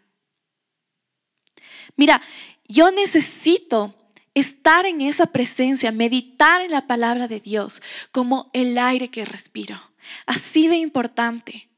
Mira, 1.96 2.22
yo 2.68 2.92
necesito 2.92 3.96
estar 4.34 4.86
en 4.86 5.02
esa 5.02 5.28
presencia, 5.28 5.92
meditar 5.92 6.62
en 6.62 6.72
la 6.72 6.86
palabra 6.88 7.28
de 7.28 7.40
Dios 7.40 7.82
como 8.12 8.50
el 8.54 8.78
aire 8.78 9.10
que 9.10 9.26
respiro. 9.26 9.80
Así 10.26 10.68
de 10.68 10.78
importante. 10.78 11.70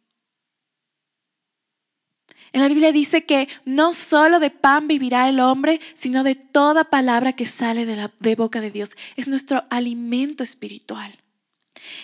En 2.53 2.61
la 2.61 2.67
Biblia 2.67 2.91
dice 2.91 3.25
que 3.25 3.47
no 3.65 3.93
solo 3.93 4.39
de 4.39 4.49
pan 4.49 4.87
vivirá 4.87 5.29
el 5.29 5.39
hombre, 5.39 5.79
sino 5.93 6.23
de 6.23 6.35
toda 6.35 6.85
palabra 6.85 7.33
que 7.33 7.45
sale 7.45 7.85
de 7.85 7.95
la 7.95 8.11
de 8.19 8.35
boca 8.35 8.61
de 8.61 8.71
Dios. 8.71 8.95
Es 9.15 9.27
nuestro 9.27 9.63
alimento 9.69 10.43
espiritual. 10.43 11.17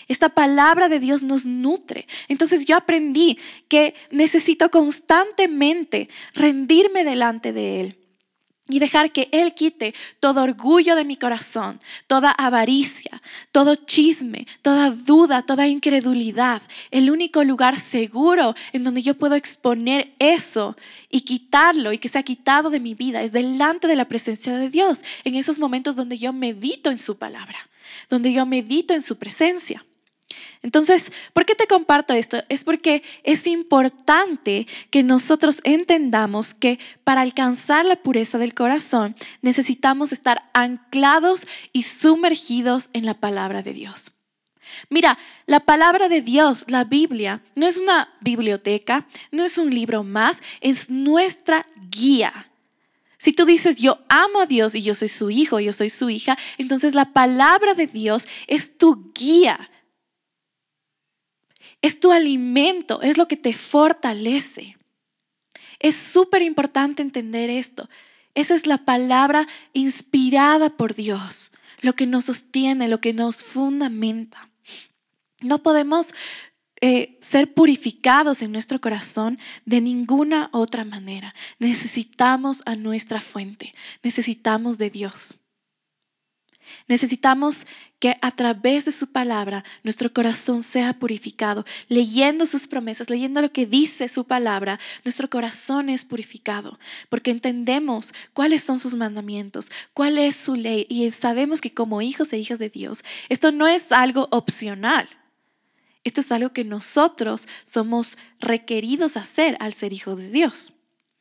Esta 0.08 0.30
palabra 0.30 0.90
de 0.90 1.00
Dios 1.00 1.24
nos 1.24 1.46
nutre. 1.46 2.08
Entonces 2.28 2.66
yo 2.66 2.76
aprendí 2.76 3.38
que 3.68 3.96
necesito 4.12 4.72
constantemente 4.72 6.10
rendirme 6.34 7.04
delante 7.04 7.54
de 7.54 7.82
Él 7.82 8.05
y 8.68 8.80
dejar 8.80 9.12
que 9.12 9.30
Él 9.32 9.54
quite 9.54 9.94
todo 10.20 10.42
orgullo 10.42 10.96
de 10.96 11.06
mi 11.06 11.18
corazón, 11.18 11.80
toda 12.08 12.32
avaricia, 12.32 13.22
todo 13.52 13.76
chisme, 13.76 14.48
toda 14.64 14.90
duda, 14.90 15.44
toda 15.44 15.68
incredulidad. 15.68 16.64
El 16.90 17.12
único 17.12 17.44
lugar 17.44 17.78
seguro 17.78 18.56
en 18.74 18.84
donde 18.84 19.04
yo 19.04 19.14
puedo 19.16 19.36
exponer 19.36 20.14
eso 20.18 20.76
y 21.12 21.22
quitarlo 21.22 21.94
y 21.94 22.00
que 22.00 22.10
sea 22.10 22.24
quitado 22.24 22.72
de 22.72 22.80
mi 22.80 22.96
vida 22.96 23.22
es 23.22 23.32
delante 23.32 23.88
de 23.88 23.96
la 23.96 24.06
presencia 24.08 24.58
de 24.58 24.70
Dios, 24.70 25.04
en 25.24 25.36
esos 25.36 25.60
momentos 25.60 25.96
donde 25.96 26.18
yo 26.18 26.34
medito 26.34 26.90
en 26.90 26.98
su 26.98 27.18
palabra, 27.18 27.70
donde 28.10 28.34
yo 28.34 28.46
medito 28.48 28.96
en 28.96 29.04
su 29.04 29.18
presencia. 29.18 29.86
Entonces, 30.62 31.12
¿por 31.34 31.46
qué 31.46 31.54
te 31.54 31.68
comparto 31.68 32.14
esto? 32.14 32.44
Es 32.50 32.64
porque 32.64 33.04
es 33.24 33.46
importante 33.46 34.68
que 34.90 35.04
nosotros 35.04 35.62
entendamos 35.64 36.54
que 36.54 36.80
para 37.04 37.22
alcanzar 37.22 37.86
la 37.86 37.98
pureza 37.98 38.38
del 38.38 38.56
corazón 38.56 39.16
necesitamos 39.42 40.12
estar 40.12 40.50
anclados 40.54 41.48
y 41.72 41.84
sumergidos 41.84 42.90
en 42.94 43.06
la 43.06 43.14
palabra 43.14 43.62
de 43.62 43.74
Dios. 43.74 44.14
Mira, 44.90 45.20
la 45.46 45.60
palabra 45.60 46.10
de 46.10 46.22
Dios, 46.22 46.66
la 46.68 46.84
Biblia, 46.84 47.44
no 47.54 47.68
es 47.68 47.78
una 47.78 48.10
biblioteca, 48.22 49.08
no 49.32 49.44
es 49.44 49.60
un 49.60 49.70
libro 49.70 50.04
más, 50.04 50.42
es 50.62 50.90
nuestra 50.90 51.68
guía. 51.92 52.50
Si 53.20 53.32
tú 53.32 53.46
dices, 53.46 53.78
yo 53.78 54.00
amo 54.10 54.42
a 54.42 54.46
Dios 54.48 54.74
y 54.76 54.82
yo 54.82 54.96
soy 54.96 55.10
su 55.10 55.30
hijo, 55.30 55.60
yo 55.60 55.74
soy 55.74 55.92
su 55.92 56.10
hija, 56.10 56.38
entonces 56.58 56.96
la 56.96 57.14
palabra 57.14 57.76
de 57.76 57.88
Dios 57.88 58.28
es 58.48 58.78
tu 58.78 59.12
guía 59.14 59.70
es 61.82 62.00
tu 62.00 62.12
alimento, 62.12 63.02
es 63.02 63.18
lo 63.18 63.28
que 63.28 63.38
te 63.38 63.54
fortalece. 63.54 64.78
Es 65.80 65.96
súper 65.96 66.42
importante 66.42 67.02
entender 67.02 67.50
esto. 67.50 67.90
Esa 68.34 68.56
es 68.56 68.68
la 68.68 68.80
palabra 68.80 69.48
inspirada 69.74 70.70
por 70.70 70.96
Dios, 70.96 71.52
lo 71.82 71.94
que 71.94 72.06
nos 72.06 72.26
sostiene, 72.26 72.88
lo 72.88 73.00
que 73.00 73.14
nos 73.14 73.44
fundamenta. 73.44 74.50
No 75.42 75.64
podemos 75.64 76.14
eh, 76.82 77.18
ser 77.22 77.54
purificados 77.54 78.42
en 78.42 78.52
nuestro 78.52 78.82
corazón 78.82 79.40
de 79.66 79.80
ninguna 79.80 80.50
otra 80.52 80.84
manera. 80.84 81.34
Necesitamos 81.60 82.62
a 82.66 82.76
nuestra 82.76 83.22
fuente, 83.22 83.74
necesitamos 84.04 84.78
de 84.78 84.90
Dios. 84.90 85.38
Necesitamos 86.88 87.68
que 88.06 88.20
a 88.22 88.30
través 88.30 88.86
de 88.86 88.92
su 88.92 89.08
palabra 89.08 89.64
nuestro 89.82 90.14
corazón 90.14 90.62
sea 90.62 90.94
purificado. 90.94 91.66
Leyendo 91.88 92.46
sus 92.46 92.68
promesas, 92.68 93.10
leyendo 93.10 93.42
lo 93.42 93.52
que 93.52 93.66
dice 93.66 94.08
su 94.10 94.26
palabra, 94.26 94.80
nuestro 95.04 95.28
corazón 95.28 95.90
es 95.90 96.06
purificado 96.06 96.78
porque 97.10 97.32
entendemos 97.32 98.14
cuáles 98.34 98.64
son 98.64 98.78
sus 98.78 98.94
mandamientos, 98.94 99.72
cuál 99.96 100.20
es 100.20 100.36
su 100.36 100.54
ley 100.54 100.86
y 100.88 101.10
sabemos 101.10 101.62
que 101.62 101.74
como 101.74 102.04
hijos 102.04 102.32
e 102.32 102.38
hijas 102.38 102.60
de 102.60 102.70
Dios, 102.70 103.04
esto 103.28 103.52
no 103.52 103.68
es 103.68 103.92
algo 103.92 104.28
opcional. 104.30 105.10
Esto 106.04 106.22
es 106.22 106.32
algo 106.32 106.54
que 106.54 106.64
nosotros 106.64 107.48
somos 107.64 108.20
requeridos 108.40 109.18
hacer 109.18 109.58
al 109.60 109.74
ser 109.74 109.94
hijos 109.94 110.20
de 110.20 110.30
Dios, 110.30 110.74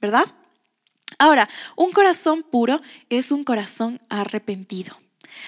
¿verdad? 0.02 0.26
Ahora, 1.18 1.48
un 1.76 1.92
corazón 1.92 2.42
puro 2.42 2.82
es 3.08 3.32
un 3.32 3.42
corazón 3.42 4.02
arrepentido. 4.10 4.98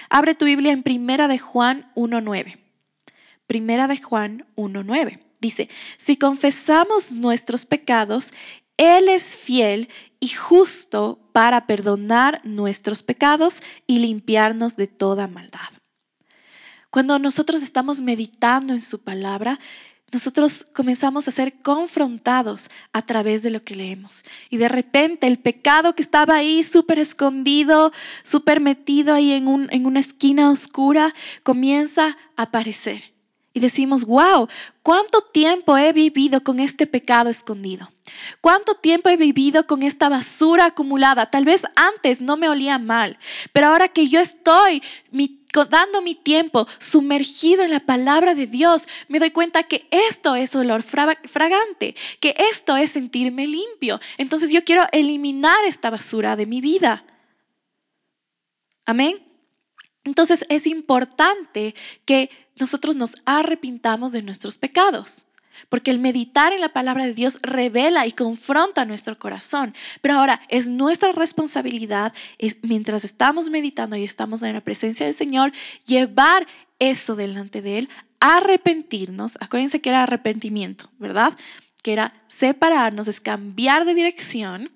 Abre 0.09 0.35
tu 0.35 0.45
Biblia 0.45 0.71
en 0.71 0.83
Primera 0.83 1.27
de 1.27 1.39
Juan 1.39 1.91
1.9. 1.95 2.57
Primera 3.47 3.87
de 3.87 3.97
Juan 4.01 4.45
1.9. 4.55 5.19
Dice, 5.39 5.69
si 5.97 6.17
confesamos 6.17 7.13
nuestros 7.13 7.65
pecados, 7.65 8.33
Él 8.77 9.09
es 9.09 9.37
fiel 9.37 9.89
y 10.19 10.29
justo 10.29 11.19
para 11.31 11.67
perdonar 11.67 12.41
nuestros 12.43 13.03
pecados 13.03 13.61
y 13.85 13.99
limpiarnos 13.99 14.75
de 14.75 14.87
toda 14.87 15.27
maldad. 15.27 15.69
Cuando 16.89 17.19
nosotros 17.19 17.61
estamos 17.61 18.01
meditando 18.01 18.73
en 18.73 18.81
su 18.81 19.03
palabra, 19.03 19.59
nosotros 20.11 20.65
comenzamos 20.73 21.27
a 21.27 21.31
ser 21.31 21.59
confrontados 21.59 22.69
a 22.93 23.01
través 23.01 23.43
de 23.43 23.49
lo 23.49 23.63
que 23.63 23.75
leemos. 23.75 24.23
Y 24.49 24.57
de 24.57 24.69
repente 24.69 25.27
el 25.27 25.37
pecado 25.37 25.95
que 25.95 26.01
estaba 26.01 26.35
ahí 26.35 26.63
súper 26.63 26.97
escondido, 26.99 27.91
súper 28.23 28.61
metido 28.61 29.13
ahí 29.13 29.33
en, 29.33 29.47
un, 29.47 29.67
en 29.71 29.85
una 29.85 29.99
esquina 29.99 30.49
oscura, 30.49 31.13
comienza 31.43 32.17
a 32.37 32.43
aparecer. 32.43 33.17
Y 33.53 33.59
decimos, 33.59 34.05
wow, 34.05 34.47
¿cuánto 34.83 35.21
tiempo 35.21 35.77
he 35.77 35.91
vivido 35.91 36.43
con 36.43 36.59
este 36.59 36.85
pecado 36.85 37.29
escondido? 37.29 37.89
¿Cuánto 38.39 38.75
tiempo 38.75 39.09
he 39.09 39.17
vivido 39.17 39.65
con 39.65 39.83
esta 39.83 40.09
basura 40.09 40.67
acumulada? 40.67 41.25
Tal 41.25 41.43
vez 41.43 41.63
antes 41.75 42.21
no 42.21 42.37
me 42.37 42.49
olía 42.49 42.77
mal, 42.77 43.17
pero 43.53 43.67
ahora 43.67 43.87
que 43.87 44.07
yo 44.07 44.19
estoy 44.19 44.83
dando 45.65 46.01
mi 46.01 46.15
tiempo 46.15 46.67
sumergido 46.79 47.63
en 47.63 47.71
la 47.71 47.81
palabra 47.81 48.35
de 48.35 48.47
Dios, 48.47 48.87
me 49.07 49.19
doy 49.19 49.31
cuenta 49.31 49.63
que 49.63 49.87
esto 49.91 50.35
es 50.35 50.55
olor 50.55 50.83
fragante, 50.83 51.95
que 52.19 52.35
esto 52.51 52.75
es 52.77 52.91
sentirme 52.91 53.47
limpio. 53.47 53.99
Entonces 54.17 54.49
yo 54.49 54.63
quiero 54.63 54.85
eliminar 54.91 55.63
esta 55.65 55.89
basura 55.89 56.35
de 56.35 56.45
mi 56.45 56.61
vida. 56.61 57.05
Amén. 58.85 59.23
Entonces 60.03 60.45
es 60.49 60.65
importante 60.65 61.75
que 62.05 62.29
nosotros 62.55 62.95
nos 62.95 63.15
arrepintamos 63.25 64.13
de 64.13 64.23
nuestros 64.23 64.57
pecados. 64.57 65.26
Porque 65.69 65.91
el 65.91 65.99
meditar 65.99 66.53
en 66.53 66.61
la 66.61 66.73
palabra 66.73 67.05
de 67.05 67.13
Dios 67.13 67.39
revela 67.41 68.07
y 68.07 68.11
confronta 68.11 68.85
nuestro 68.85 69.17
corazón. 69.17 69.73
Pero 70.01 70.15
ahora 70.15 70.41
es 70.49 70.67
nuestra 70.67 71.11
responsabilidad, 71.11 72.13
mientras 72.61 73.03
estamos 73.03 73.49
meditando 73.49 73.95
y 73.95 74.03
estamos 74.03 74.43
en 74.43 74.53
la 74.53 74.61
presencia 74.61 75.05
del 75.05 75.15
Señor, 75.15 75.51
llevar 75.85 76.47
eso 76.79 77.15
delante 77.15 77.61
de 77.61 77.79
Él, 77.79 77.89
arrepentirnos. 78.19 79.37
Acuérdense 79.39 79.81
que 79.81 79.89
era 79.89 80.03
arrepentimiento, 80.03 80.89
¿verdad? 80.99 81.37
Que 81.83 81.93
era 81.93 82.13
separarnos, 82.27 83.07
es 83.07 83.19
cambiar 83.19 83.85
de 83.85 83.93
dirección 83.93 84.71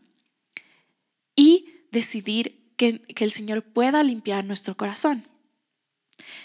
y 1.36 1.86
decidir 1.92 2.74
que, 2.78 3.02
el 3.08 3.32
Señor 3.32 3.64
pueda 3.64 4.04
limpiar 4.04 4.44
nuestro 4.46 4.76
corazón. 4.76 5.28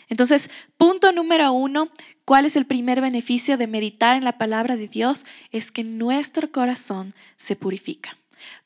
Entonces, 0.09 0.51
punto 0.77 1.13
número 1.13 1.53
uno, 1.53 1.91
¿Cuál 2.27 2.45
es 2.45 2.57
el 2.57 2.67
primer 2.67 3.01
beneficio 3.01 3.57
de 3.57 3.69
meditar 3.69 4.17
en 4.17 4.25
la 4.25 4.37
palabra 4.37 4.77
de 4.77 4.89
Dios? 4.89 5.25
Es 5.53 5.71
que 5.71 5.85
nuestro 5.85 6.51
corazón 6.51 7.15
se 7.37 7.55
purifica. 7.55 8.19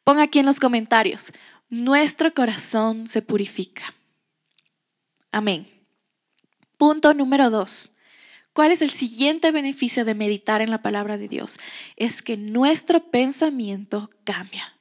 Ponga 0.03 0.23
aquí 0.23 0.39
en 0.39 0.47
los 0.47 0.59
comentarios, 0.59 1.35
nuestro 1.69 2.33
corazón 2.33 3.07
se 3.07 3.21
purifica. 3.21 3.95
Amén. 5.31 5.69
Punto 6.79 7.13
número 7.13 7.51
dos. 7.51 7.93
¿Cuál 8.55 8.73
es 8.73 8.81
el 8.81 8.89
siguiente 8.89 9.53
beneficio 9.53 10.07
de 10.07 10.15
meditar 10.15 10.63
en 10.63 10.71
la 10.71 10.81
palabra 10.81 11.19
de 11.19 11.29
Dios? 11.29 11.61
Es 11.97 12.23
que 12.23 12.39
nuestro 12.39 13.11
pensamiento 13.11 14.11
cambia. 14.25 14.75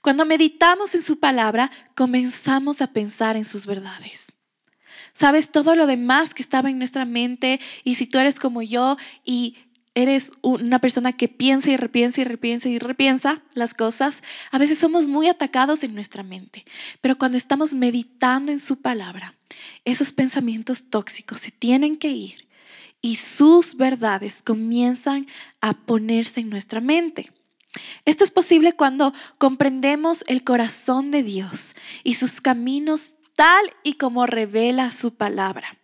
Cuando 0.00 0.24
meditamos 0.24 0.94
en 0.94 1.02
su 1.02 1.18
palabra, 1.18 1.72
comenzamos 1.96 2.80
a 2.82 2.92
pensar 2.92 3.36
en 3.36 3.44
sus 3.44 3.66
verdades. 3.66 4.36
Sabes 5.16 5.50
todo 5.50 5.74
lo 5.74 5.86
demás 5.86 6.34
que 6.34 6.42
estaba 6.42 6.68
en 6.68 6.76
nuestra 6.76 7.06
mente 7.06 7.58
y 7.84 7.94
si 7.94 8.06
tú 8.06 8.18
eres 8.18 8.38
como 8.38 8.60
yo 8.60 8.98
y 9.24 9.56
eres 9.94 10.32
una 10.42 10.78
persona 10.78 11.14
que 11.14 11.26
piensa 11.26 11.70
y 11.70 11.78
repiensa 11.78 12.20
y 12.20 12.24
repiensa 12.24 12.68
y 12.68 12.78
repiensa 12.78 13.42
las 13.54 13.72
cosas, 13.72 14.22
a 14.50 14.58
veces 14.58 14.76
somos 14.76 15.08
muy 15.08 15.28
atacados 15.28 15.84
en 15.84 15.94
nuestra 15.94 16.22
mente. 16.22 16.66
Pero 17.00 17.16
cuando 17.16 17.38
estamos 17.38 17.72
meditando 17.72 18.52
en 18.52 18.60
su 18.60 18.82
palabra, 18.82 19.34
esos 19.86 20.12
pensamientos 20.12 20.90
tóxicos 20.90 21.40
se 21.40 21.50
tienen 21.50 21.96
que 21.96 22.10
ir 22.10 22.46
y 23.00 23.16
sus 23.16 23.74
verdades 23.74 24.42
comienzan 24.42 25.28
a 25.62 25.72
ponerse 25.86 26.40
en 26.40 26.50
nuestra 26.50 26.82
mente. 26.82 27.32
Esto 28.04 28.22
es 28.22 28.30
posible 28.30 28.74
cuando 28.74 29.14
comprendemos 29.38 30.24
el 30.28 30.44
corazón 30.44 31.10
de 31.10 31.22
Dios 31.22 31.74
y 32.04 32.14
sus 32.14 32.42
caminos 32.42 33.15
tal 33.36 33.72
y 33.84 33.94
como 33.94 34.26
revela 34.26 34.90
su 34.90 35.14
palabra. 35.14 35.78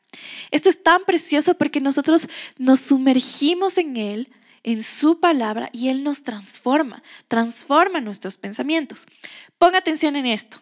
Esto 0.50 0.68
es 0.68 0.82
tan 0.82 1.04
precioso 1.04 1.54
porque 1.54 1.80
nosotros 1.80 2.28
nos 2.58 2.80
sumergimos 2.80 3.78
en 3.78 3.96
Él, 3.96 4.32
en 4.62 4.82
su 4.82 5.20
palabra, 5.20 5.70
y 5.72 5.88
Él 5.88 6.02
nos 6.02 6.24
transforma, 6.24 7.02
transforma 7.28 8.00
nuestros 8.00 8.36
pensamientos. 8.36 9.06
Ponga 9.58 9.78
atención 9.78 10.16
en 10.16 10.26
esto. 10.26 10.60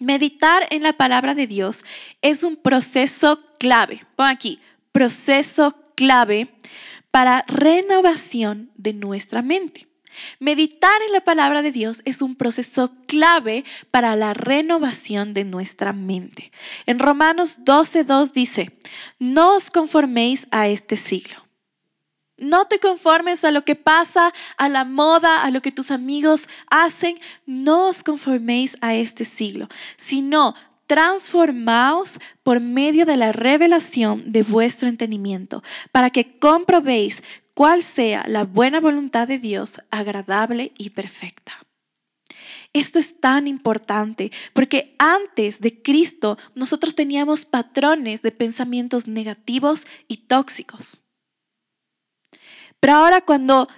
Meditar 0.00 0.66
en 0.70 0.82
la 0.82 0.94
palabra 0.94 1.34
de 1.34 1.46
Dios 1.46 1.84
es 2.20 2.42
un 2.42 2.56
proceso 2.56 3.40
clave. 3.58 4.04
Pon 4.16 4.26
aquí, 4.26 4.60
proceso 4.92 5.76
clave 5.94 6.48
para 7.10 7.44
renovación 7.46 8.72
de 8.76 8.92
nuestra 8.92 9.40
mente. 9.42 9.86
Meditar 10.38 11.00
en 11.06 11.12
la 11.12 11.20
palabra 11.20 11.62
de 11.62 11.72
Dios 11.72 12.02
es 12.04 12.22
un 12.22 12.36
proceso 12.36 12.92
clave 13.06 13.64
para 13.90 14.16
la 14.16 14.34
renovación 14.34 15.32
de 15.34 15.44
nuestra 15.44 15.92
mente. 15.92 16.52
En 16.86 16.98
Romanos 16.98 17.60
12.2 17.64 18.32
dice, 18.32 18.78
no 19.18 19.56
os 19.56 19.70
conforméis 19.70 20.46
a 20.50 20.68
este 20.68 20.96
siglo. 20.96 21.44
No 22.36 22.66
te 22.66 22.80
conformes 22.80 23.44
a 23.44 23.52
lo 23.52 23.64
que 23.64 23.76
pasa, 23.76 24.32
a 24.56 24.68
la 24.68 24.84
moda, 24.84 25.42
a 25.42 25.50
lo 25.50 25.62
que 25.62 25.70
tus 25.70 25.92
amigos 25.92 26.48
hacen. 26.68 27.18
No 27.46 27.88
os 27.88 28.02
conforméis 28.02 28.76
a 28.80 28.94
este 28.94 29.24
siglo, 29.24 29.68
sino 29.96 30.54
transformaos 30.86 32.20
por 32.42 32.60
medio 32.60 33.06
de 33.06 33.16
la 33.16 33.32
revelación 33.32 34.32
de 34.32 34.42
vuestro 34.42 34.88
entendimiento, 34.88 35.62
para 35.92 36.10
que 36.10 36.38
comprobéis 36.38 37.22
cuál 37.54 37.82
sea 37.82 38.24
la 38.26 38.44
buena 38.44 38.80
voluntad 38.80 39.26
de 39.28 39.38
Dios, 39.38 39.80
agradable 39.90 40.72
y 40.76 40.90
perfecta. 40.90 41.52
Esto 42.72 42.98
es 42.98 43.20
tan 43.20 43.46
importante 43.46 44.32
porque 44.52 44.96
antes 44.98 45.60
de 45.60 45.80
Cristo 45.80 46.36
nosotros 46.56 46.96
teníamos 46.96 47.44
patrones 47.44 48.20
de 48.22 48.32
pensamientos 48.32 49.06
negativos 49.06 49.86
y 50.08 50.18
tóxicos. 50.26 51.02
Pero 52.80 52.94
ahora 52.94 53.20
cuando 53.20 53.68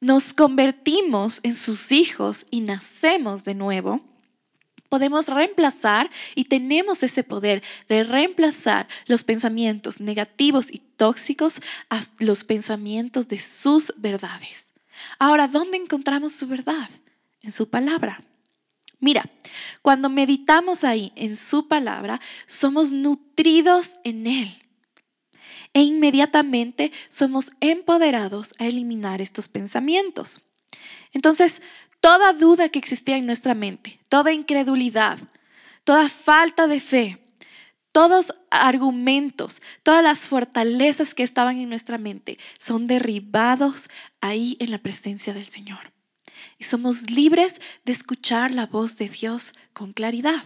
nos 0.00 0.34
convertimos 0.34 1.40
en 1.42 1.54
sus 1.54 1.90
hijos 1.90 2.44
y 2.50 2.60
nacemos 2.60 3.44
de 3.44 3.54
nuevo, 3.54 4.02
podemos 4.94 5.26
reemplazar 5.26 6.08
y 6.36 6.44
tenemos 6.44 7.02
ese 7.02 7.24
poder 7.24 7.64
de 7.88 8.04
reemplazar 8.04 8.86
los 9.08 9.24
pensamientos 9.24 9.98
negativos 9.98 10.72
y 10.72 10.78
tóxicos 10.78 11.60
a 11.90 12.00
los 12.20 12.44
pensamientos 12.44 13.26
de 13.26 13.40
sus 13.40 13.92
verdades. 13.96 14.72
Ahora, 15.18 15.48
¿dónde 15.48 15.78
encontramos 15.78 16.32
su 16.32 16.46
verdad? 16.46 16.88
En 17.42 17.50
su 17.50 17.68
palabra. 17.68 18.22
Mira, 19.00 19.28
cuando 19.82 20.08
meditamos 20.08 20.84
ahí 20.84 21.10
en 21.16 21.36
su 21.36 21.66
palabra, 21.66 22.20
somos 22.46 22.92
nutridos 22.92 23.98
en 24.04 24.28
él. 24.28 24.62
E 25.72 25.82
inmediatamente 25.82 26.92
somos 27.10 27.50
empoderados 27.58 28.54
a 28.60 28.66
eliminar 28.66 29.20
estos 29.20 29.48
pensamientos. 29.48 30.42
Entonces, 31.12 31.62
toda 32.04 32.34
duda 32.34 32.68
que 32.68 32.78
existía 32.78 33.16
en 33.16 33.24
nuestra 33.24 33.54
mente, 33.54 33.98
toda 34.10 34.30
incredulidad, 34.30 35.18
toda 35.84 36.10
falta 36.10 36.66
de 36.66 36.78
fe, 36.78 37.18
todos 37.92 38.34
argumentos, 38.50 39.62
todas 39.82 40.04
las 40.04 40.28
fortalezas 40.28 41.14
que 41.14 41.22
estaban 41.22 41.56
en 41.60 41.70
nuestra 41.70 41.96
mente 41.96 42.38
son 42.58 42.86
derribados 42.86 43.88
ahí 44.20 44.58
en 44.60 44.70
la 44.70 44.82
presencia 44.82 45.32
del 45.32 45.46
Señor. 45.46 45.94
Y 46.58 46.64
somos 46.64 47.10
libres 47.10 47.62
de 47.86 47.92
escuchar 47.92 48.50
la 48.50 48.66
voz 48.66 48.98
de 48.98 49.08
Dios 49.08 49.54
con 49.72 49.94
claridad. 49.94 50.44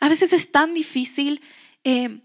A 0.00 0.08
veces 0.08 0.32
es 0.32 0.50
tan 0.50 0.74
difícil, 0.74 1.40
eh, 1.84 2.18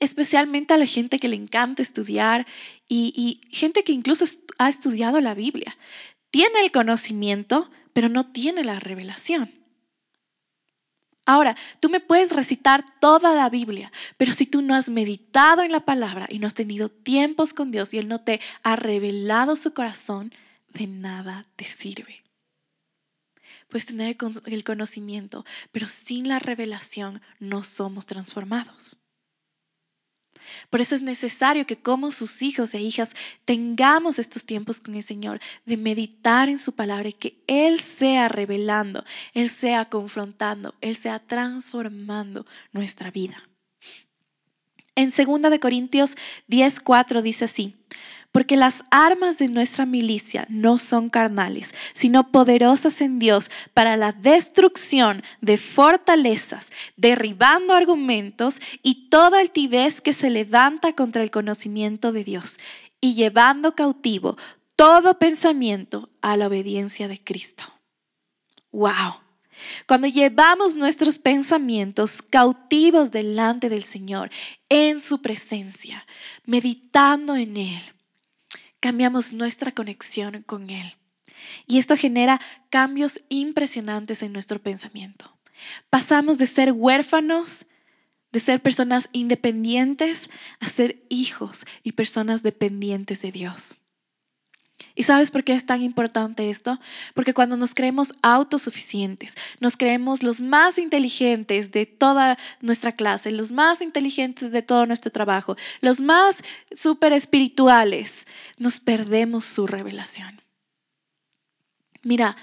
especialmente 0.00 0.72
a 0.72 0.78
la 0.78 0.86
gente 0.86 1.18
que 1.18 1.28
le 1.28 1.36
encanta 1.36 1.82
estudiar 1.82 2.46
y, 2.88 3.12
y 3.14 3.54
gente 3.54 3.84
que 3.84 3.92
incluso 3.92 4.24
ha 4.56 4.70
estudiado 4.70 5.20
la 5.20 5.34
Biblia 5.34 5.76
tiene 6.32 6.60
el 6.62 6.72
conocimiento, 6.72 7.70
pero 7.92 8.08
no 8.08 8.26
tiene 8.32 8.64
la 8.64 8.80
revelación. 8.80 9.52
Ahora, 11.24 11.56
tú 11.78 11.88
me 11.88 12.00
puedes 12.00 12.32
recitar 12.32 12.84
toda 12.98 13.32
la 13.34 13.48
Biblia, 13.48 13.92
pero 14.16 14.32
si 14.32 14.46
tú 14.46 14.60
no 14.60 14.74
has 14.74 14.88
meditado 14.88 15.62
en 15.62 15.70
la 15.70 15.84
palabra 15.84 16.26
y 16.28 16.40
no 16.40 16.48
has 16.48 16.54
tenido 16.54 16.88
tiempos 16.88 17.54
con 17.54 17.70
Dios 17.70 17.94
y 17.94 17.98
Él 17.98 18.08
no 18.08 18.20
te 18.20 18.40
ha 18.64 18.74
revelado 18.74 19.54
su 19.54 19.72
corazón, 19.72 20.32
de 20.70 20.88
nada 20.88 21.46
te 21.54 21.64
sirve. 21.64 22.24
Puedes 23.68 23.86
tener 23.86 24.16
el 24.46 24.64
conocimiento, 24.64 25.44
pero 25.70 25.86
sin 25.86 26.28
la 26.28 26.38
revelación 26.38 27.20
no 27.38 27.62
somos 27.62 28.06
transformados. 28.06 29.01
Por 30.70 30.80
eso 30.80 30.94
es 30.94 31.02
necesario 31.02 31.66
que 31.66 31.76
como 31.76 32.10
sus 32.10 32.42
hijos 32.42 32.74
e 32.74 32.80
hijas 32.80 33.14
tengamos 33.44 34.18
estos 34.18 34.44
tiempos 34.44 34.80
con 34.80 34.94
el 34.94 35.02
Señor 35.02 35.40
de 35.64 35.76
meditar 35.76 36.48
en 36.48 36.58
su 36.58 36.72
palabra 36.72 37.08
y 37.08 37.12
que 37.12 37.42
Él 37.46 37.80
sea 37.80 38.28
revelando, 38.28 39.04
Él 39.34 39.50
sea 39.50 39.88
confrontando, 39.88 40.74
Él 40.80 40.96
sea 40.96 41.18
transformando 41.18 42.46
nuestra 42.72 43.10
vida. 43.10 43.48
En 44.94 45.10
2 45.10 45.50
de 45.50 45.60
Corintios 45.60 46.16
10:4 46.48 47.22
dice 47.22 47.46
así: 47.46 47.76
porque 48.32 48.56
las 48.56 48.84
armas 48.90 49.38
de 49.38 49.48
nuestra 49.48 49.86
milicia 49.86 50.46
no 50.48 50.78
son 50.78 51.10
carnales, 51.10 51.74
sino 51.92 52.32
poderosas 52.32 53.00
en 53.02 53.18
Dios 53.18 53.50
para 53.74 53.96
la 53.96 54.12
destrucción 54.12 55.22
de 55.40 55.58
fortalezas, 55.58 56.72
derribando 56.96 57.74
argumentos 57.74 58.60
y 58.82 59.10
toda 59.10 59.40
altivez 59.40 60.00
que 60.00 60.14
se 60.14 60.30
levanta 60.30 60.94
contra 60.94 61.22
el 61.22 61.30
conocimiento 61.30 62.10
de 62.10 62.24
Dios 62.24 62.58
y 63.00 63.14
llevando 63.14 63.74
cautivo 63.74 64.36
todo 64.76 65.18
pensamiento 65.18 66.08
a 66.22 66.36
la 66.36 66.46
obediencia 66.46 67.08
de 67.08 67.22
Cristo. 67.22 67.64
¡Wow! 68.72 69.20
Cuando 69.86 70.08
llevamos 70.08 70.76
nuestros 70.76 71.18
pensamientos 71.18 72.22
cautivos 72.22 73.10
delante 73.10 73.68
del 73.68 73.82
Señor, 73.82 74.30
en 74.68 75.00
su 75.00 75.20
presencia, 75.20 76.06
meditando 76.46 77.36
en 77.36 77.58
Él, 77.58 77.82
cambiamos 78.82 79.32
nuestra 79.32 79.72
conexión 79.72 80.42
con 80.42 80.68
Él. 80.68 80.96
Y 81.66 81.78
esto 81.78 81.96
genera 81.96 82.40
cambios 82.68 83.24
impresionantes 83.28 84.22
en 84.22 84.32
nuestro 84.32 84.58
pensamiento. 84.60 85.38
Pasamos 85.88 86.36
de 86.36 86.48
ser 86.48 86.72
huérfanos, 86.72 87.66
de 88.32 88.40
ser 88.40 88.60
personas 88.60 89.08
independientes, 89.12 90.28
a 90.58 90.68
ser 90.68 91.04
hijos 91.08 91.64
y 91.84 91.92
personas 91.92 92.42
dependientes 92.42 93.22
de 93.22 93.30
Dios. 93.30 93.78
¿Y 94.94 95.04
sabes 95.04 95.30
por 95.30 95.44
qué 95.44 95.54
es 95.54 95.66
tan 95.66 95.82
importante 95.82 96.50
esto? 96.50 96.78
Porque 97.14 97.34
cuando 97.34 97.56
nos 97.56 97.74
creemos 97.74 98.14
autosuficientes, 98.22 99.36
nos 99.60 99.76
creemos 99.76 100.22
los 100.22 100.40
más 100.40 100.78
inteligentes 100.78 101.70
de 101.72 101.86
toda 101.86 102.38
nuestra 102.60 102.92
clase, 102.92 103.30
los 103.30 103.52
más 103.52 103.80
inteligentes 103.80 104.52
de 104.52 104.62
todo 104.62 104.86
nuestro 104.86 105.10
trabajo, 105.10 105.56
los 105.80 106.00
más 106.00 106.42
super 106.74 107.12
espirituales, 107.12 108.26
nos 108.58 108.80
perdemos 108.80 109.44
su 109.44 109.66
revelación. 109.66 110.40
Mira, 112.02 112.36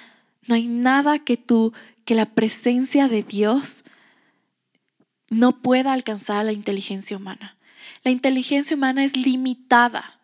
no 0.47 0.55
hay 0.55 0.67
nada 0.67 1.19
que 1.19 1.37
tú, 1.37 1.73
que 2.05 2.15
la 2.15 2.25
presencia 2.25 3.07
de 3.07 3.23
Dios 3.23 3.83
no 5.29 5.61
pueda 5.61 5.93
alcanzar 5.93 6.45
la 6.45 6.53
inteligencia 6.53 7.17
humana. 7.17 7.57
La 8.03 8.11
inteligencia 8.11 8.75
humana 8.75 9.03
es 9.03 9.15
limitada, 9.15 10.18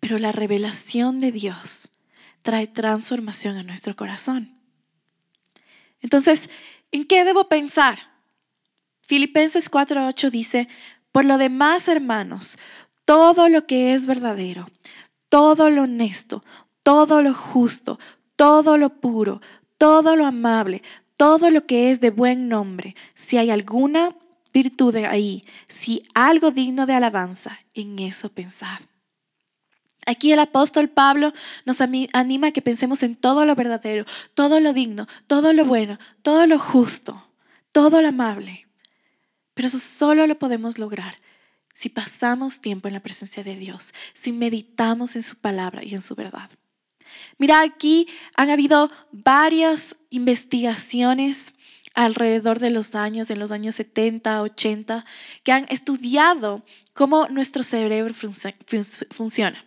pero 0.00 0.18
la 0.18 0.32
revelación 0.32 1.20
de 1.20 1.32
Dios 1.32 1.90
trae 2.42 2.66
transformación 2.66 3.56
a 3.56 3.62
nuestro 3.62 3.96
corazón. 3.96 4.56
Entonces, 6.00 6.50
¿en 6.92 7.04
qué 7.04 7.24
debo 7.24 7.48
pensar? 7.48 7.98
Filipenses 9.00 9.70
4:8 9.70 10.30
dice, 10.30 10.68
por 11.12 11.24
lo 11.24 11.38
demás, 11.38 11.88
hermanos, 11.88 12.58
todo 13.04 13.48
lo 13.48 13.66
que 13.66 13.94
es 13.94 14.06
verdadero, 14.06 14.68
todo 15.28 15.70
lo 15.70 15.82
honesto, 15.84 16.44
todo 16.82 17.22
lo 17.22 17.34
justo, 17.34 17.98
todo 18.36 18.76
lo 18.76 19.00
puro, 19.00 19.40
todo 19.78 20.14
lo 20.16 20.26
amable, 20.26 20.82
todo 21.16 21.50
lo 21.50 21.66
que 21.66 21.90
es 21.90 22.00
de 22.00 22.10
buen 22.10 22.48
nombre, 22.48 22.94
si 23.14 23.38
hay 23.38 23.50
alguna 23.50 24.14
virtud 24.52 24.94
ahí, 24.96 25.44
si 25.68 26.02
algo 26.14 26.50
digno 26.50 26.86
de 26.86 26.94
alabanza, 26.94 27.58
en 27.74 27.98
eso 27.98 28.28
pensad. 28.28 28.80
Aquí 30.06 30.32
el 30.32 30.38
apóstol 30.38 30.88
Pablo 30.88 31.32
nos 31.64 31.80
anima 31.80 32.46
a 32.46 32.52
que 32.52 32.62
pensemos 32.62 33.02
en 33.02 33.16
todo 33.16 33.44
lo 33.44 33.56
verdadero, 33.56 34.06
todo 34.34 34.60
lo 34.60 34.72
digno, 34.72 35.08
todo 35.26 35.52
lo 35.52 35.64
bueno, 35.64 35.98
todo 36.22 36.46
lo 36.46 36.58
justo, 36.60 37.28
todo 37.72 38.00
lo 38.00 38.08
amable. 38.08 38.68
Pero 39.52 39.68
eso 39.68 39.80
solo 39.80 40.26
lo 40.26 40.38
podemos 40.38 40.78
lograr 40.78 41.16
si 41.72 41.88
pasamos 41.88 42.60
tiempo 42.60 42.88
en 42.88 42.94
la 42.94 43.00
presencia 43.00 43.42
de 43.42 43.56
Dios, 43.56 43.92
si 44.14 44.32
meditamos 44.32 45.16
en 45.16 45.22
su 45.22 45.36
palabra 45.36 45.84
y 45.84 45.94
en 45.94 46.02
su 46.02 46.14
verdad. 46.14 46.50
Mira, 47.36 47.60
aquí 47.60 48.06
han 48.36 48.48
habido 48.48 48.90
varias 49.10 49.96
investigaciones 50.10 51.52
alrededor 51.94 52.60
de 52.60 52.70
los 52.70 52.94
años, 52.94 53.28
en 53.28 53.40
los 53.40 53.50
años 53.50 53.74
70, 53.74 54.40
80, 54.40 55.04
que 55.42 55.52
han 55.52 55.66
estudiado 55.68 56.62
cómo 56.92 57.26
nuestro 57.28 57.62
cerebro 57.62 58.14
funciona. 59.10 59.65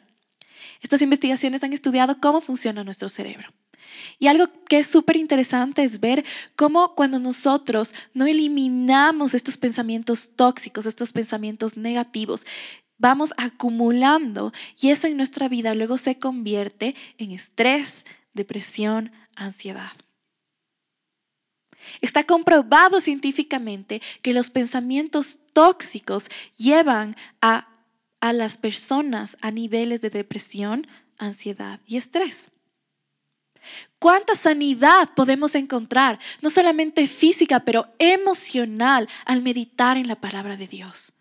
Estas 0.81 1.01
investigaciones 1.01 1.63
han 1.63 1.73
estudiado 1.73 2.19
cómo 2.19 2.41
funciona 2.41 2.83
nuestro 2.83 3.09
cerebro. 3.09 3.49
Y 4.19 4.27
algo 4.27 4.47
que 4.67 4.79
es 4.79 4.87
súper 4.87 5.17
interesante 5.17 5.83
es 5.83 5.99
ver 5.99 6.23
cómo 6.55 6.95
cuando 6.95 7.19
nosotros 7.19 7.93
no 8.13 8.27
eliminamos 8.27 9.33
estos 9.33 9.57
pensamientos 9.57 10.31
tóxicos, 10.35 10.85
estos 10.85 11.11
pensamientos 11.11 11.77
negativos, 11.77 12.45
vamos 12.97 13.33
acumulando 13.37 14.53
y 14.79 14.89
eso 14.89 15.07
en 15.07 15.17
nuestra 15.17 15.47
vida 15.47 15.73
luego 15.73 15.97
se 15.97 16.19
convierte 16.19 16.95
en 17.17 17.31
estrés, 17.31 18.05
depresión, 18.33 19.11
ansiedad. 19.35 19.93
Está 22.01 22.25
comprobado 22.25 23.01
científicamente 23.01 24.01
que 24.21 24.33
los 24.33 24.49
pensamientos 24.49 25.39
tóxicos 25.53 26.29
llevan 26.55 27.15
a, 27.41 27.67
a 28.21 28.33
las 28.33 28.57
personas 28.57 29.37
a 29.41 29.51
niveles 29.51 30.01
de 30.01 30.09
depresión, 30.09 30.87
ansiedad 31.17 31.79
y 31.85 31.97
estrés. 31.97 32.51
¿Cuánta 33.99 34.35
sanidad 34.35 35.09
podemos 35.15 35.55
encontrar, 35.55 36.19
no 36.41 36.49
solamente 36.49 37.07
física, 37.07 37.61
pero 37.61 37.87
emocional, 37.99 39.09
al 39.25 39.41
meditar 39.41 39.97
en 39.97 40.07
la 40.07 40.15
palabra 40.15 40.57
de 40.57 40.67
Dios? 40.67 41.13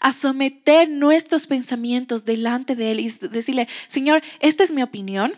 a 0.00 0.12
someter 0.12 0.88
nuestros 0.88 1.46
pensamientos 1.46 2.24
delante 2.24 2.74
de 2.76 2.92
Él 2.92 3.00
y 3.00 3.10
decirle, 3.28 3.68
Señor, 3.86 4.22
esta 4.40 4.64
es 4.64 4.72
mi 4.72 4.82
opinión. 4.82 5.34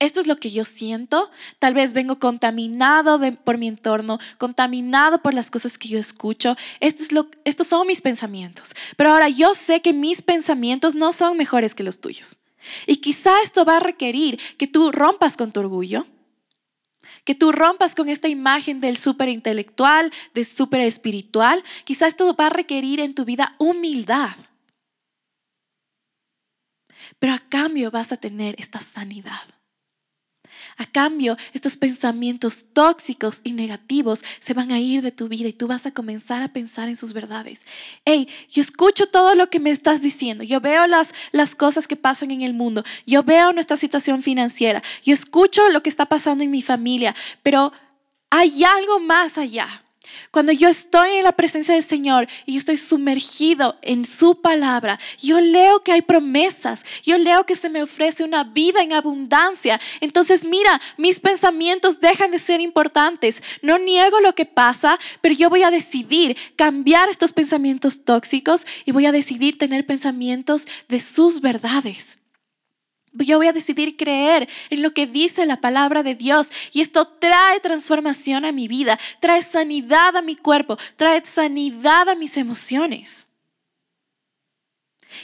Esto 0.00 0.20
es 0.20 0.28
lo 0.28 0.36
que 0.36 0.50
yo 0.50 0.64
siento. 0.64 1.30
Tal 1.58 1.74
vez 1.74 1.92
vengo 1.92 2.20
contaminado 2.20 3.20
por 3.44 3.58
mi 3.58 3.66
entorno, 3.66 4.20
contaminado 4.38 5.22
por 5.22 5.34
las 5.34 5.50
cosas 5.50 5.76
que 5.76 5.88
yo 5.88 5.98
escucho. 5.98 6.56
Esto 6.78 7.02
es 7.02 7.12
lo, 7.12 7.28
estos 7.44 7.66
son 7.66 7.86
mis 7.86 8.00
pensamientos. 8.00 8.74
Pero 8.96 9.10
ahora 9.10 9.28
yo 9.28 9.54
sé 9.56 9.82
que 9.82 9.92
mis 9.92 10.22
pensamientos 10.22 10.94
no 10.94 11.12
son 11.12 11.36
mejores 11.36 11.74
que 11.74 11.82
los 11.82 12.00
tuyos. 12.00 12.38
Y 12.86 12.96
quizá 12.96 13.42
esto 13.42 13.64
va 13.64 13.78
a 13.78 13.80
requerir 13.80 14.38
que 14.56 14.68
tú 14.68 14.92
rompas 14.92 15.36
con 15.36 15.50
tu 15.50 15.60
orgullo, 15.60 16.06
que 17.24 17.34
tú 17.34 17.50
rompas 17.50 17.94
con 17.94 18.08
esta 18.08 18.28
imagen 18.28 18.80
del 18.80 18.96
súper 18.96 19.28
intelectual, 19.28 20.12
del 20.32 20.46
súper 20.46 20.82
espiritual. 20.82 21.64
Quizás 21.84 22.08
esto 22.08 22.34
va 22.36 22.46
a 22.46 22.50
requerir 22.50 23.00
en 23.00 23.14
tu 23.14 23.24
vida 23.24 23.56
humildad. 23.58 24.36
Pero 27.18 27.32
a 27.32 27.38
cambio 27.38 27.90
vas 27.90 28.12
a 28.12 28.16
tener 28.16 28.54
esta 28.58 28.80
sanidad. 28.80 29.57
A 30.76 30.86
cambio, 30.86 31.36
estos 31.52 31.76
pensamientos 31.76 32.66
tóxicos 32.72 33.40
y 33.44 33.52
negativos 33.52 34.24
se 34.40 34.54
van 34.54 34.72
a 34.72 34.80
ir 34.80 35.02
de 35.02 35.12
tu 35.12 35.28
vida 35.28 35.48
y 35.48 35.52
tú 35.52 35.66
vas 35.66 35.86
a 35.86 35.90
comenzar 35.90 36.42
a 36.42 36.52
pensar 36.52 36.88
en 36.88 36.96
sus 36.96 37.12
verdades. 37.12 37.66
Hey, 38.04 38.28
yo 38.50 38.60
escucho 38.60 39.06
todo 39.06 39.34
lo 39.34 39.50
que 39.50 39.60
me 39.60 39.70
estás 39.70 40.02
diciendo. 40.02 40.44
Yo 40.44 40.60
veo 40.60 40.86
las, 40.86 41.14
las 41.32 41.54
cosas 41.54 41.88
que 41.88 41.96
pasan 41.96 42.30
en 42.30 42.42
el 42.42 42.54
mundo. 42.54 42.84
Yo 43.06 43.22
veo 43.22 43.52
nuestra 43.52 43.76
situación 43.76 44.22
financiera. 44.22 44.82
Yo 45.02 45.14
escucho 45.14 45.68
lo 45.70 45.82
que 45.82 45.90
está 45.90 46.06
pasando 46.06 46.44
en 46.44 46.50
mi 46.50 46.62
familia. 46.62 47.14
Pero 47.42 47.72
hay 48.30 48.64
algo 48.64 49.00
más 49.00 49.38
allá. 49.38 49.82
Cuando 50.30 50.52
yo 50.52 50.68
estoy 50.68 51.10
en 51.16 51.24
la 51.24 51.32
presencia 51.32 51.74
del 51.74 51.84
Señor 51.84 52.28
y 52.46 52.52
yo 52.52 52.58
estoy 52.58 52.76
sumergido 52.76 53.78
en 53.82 54.04
su 54.04 54.40
palabra, 54.40 54.98
yo 55.18 55.40
leo 55.40 55.82
que 55.82 55.92
hay 55.92 56.02
promesas, 56.02 56.84
yo 57.02 57.18
leo 57.18 57.44
que 57.44 57.56
se 57.56 57.70
me 57.70 57.82
ofrece 57.82 58.24
una 58.24 58.44
vida 58.44 58.82
en 58.82 58.92
abundancia. 58.92 59.80
Entonces, 60.00 60.44
mira, 60.44 60.80
mis 60.96 61.20
pensamientos 61.20 62.00
dejan 62.00 62.30
de 62.30 62.38
ser 62.38 62.60
importantes. 62.60 63.42
No 63.62 63.78
niego 63.78 64.20
lo 64.20 64.34
que 64.34 64.46
pasa, 64.46 64.98
pero 65.20 65.34
yo 65.34 65.50
voy 65.50 65.62
a 65.62 65.70
decidir 65.70 66.36
cambiar 66.56 67.08
estos 67.08 67.32
pensamientos 67.32 68.04
tóxicos 68.04 68.66
y 68.84 68.92
voy 68.92 69.06
a 69.06 69.12
decidir 69.12 69.58
tener 69.58 69.86
pensamientos 69.86 70.66
de 70.88 71.00
sus 71.00 71.40
verdades. 71.40 72.18
Yo 73.18 73.38
voy 73.38 73.48
a 73.48 73.52
decidir 73.52 73.96
creer 73.96 74.48
en 74.70 74.82
lo 74.82 74.92
que 74.92 75.06
dice 75.06 75.46
la 75.46 75.60
palabra 75.60 76.02
de 76.02 76.14
Dios 76.14 76.50
y 76.72 76.80
esto 76.80 77.06
trae 77.06 77.60
transformación 77.60 78.44
a 78.44 78.52
mi 78.52 78.68
vida, 78.68 78.98
trae 79.20 79.42
sanidad 79.42 80.16
a 80.16 80.22
mi 80.22 80.36
cuerpo, 80.36 80.78
trae 80.96 81.24
sanidad 81.24 82.08
a 82.08 82.14
mis 82.14 82.36
emociones. 82.36 83.28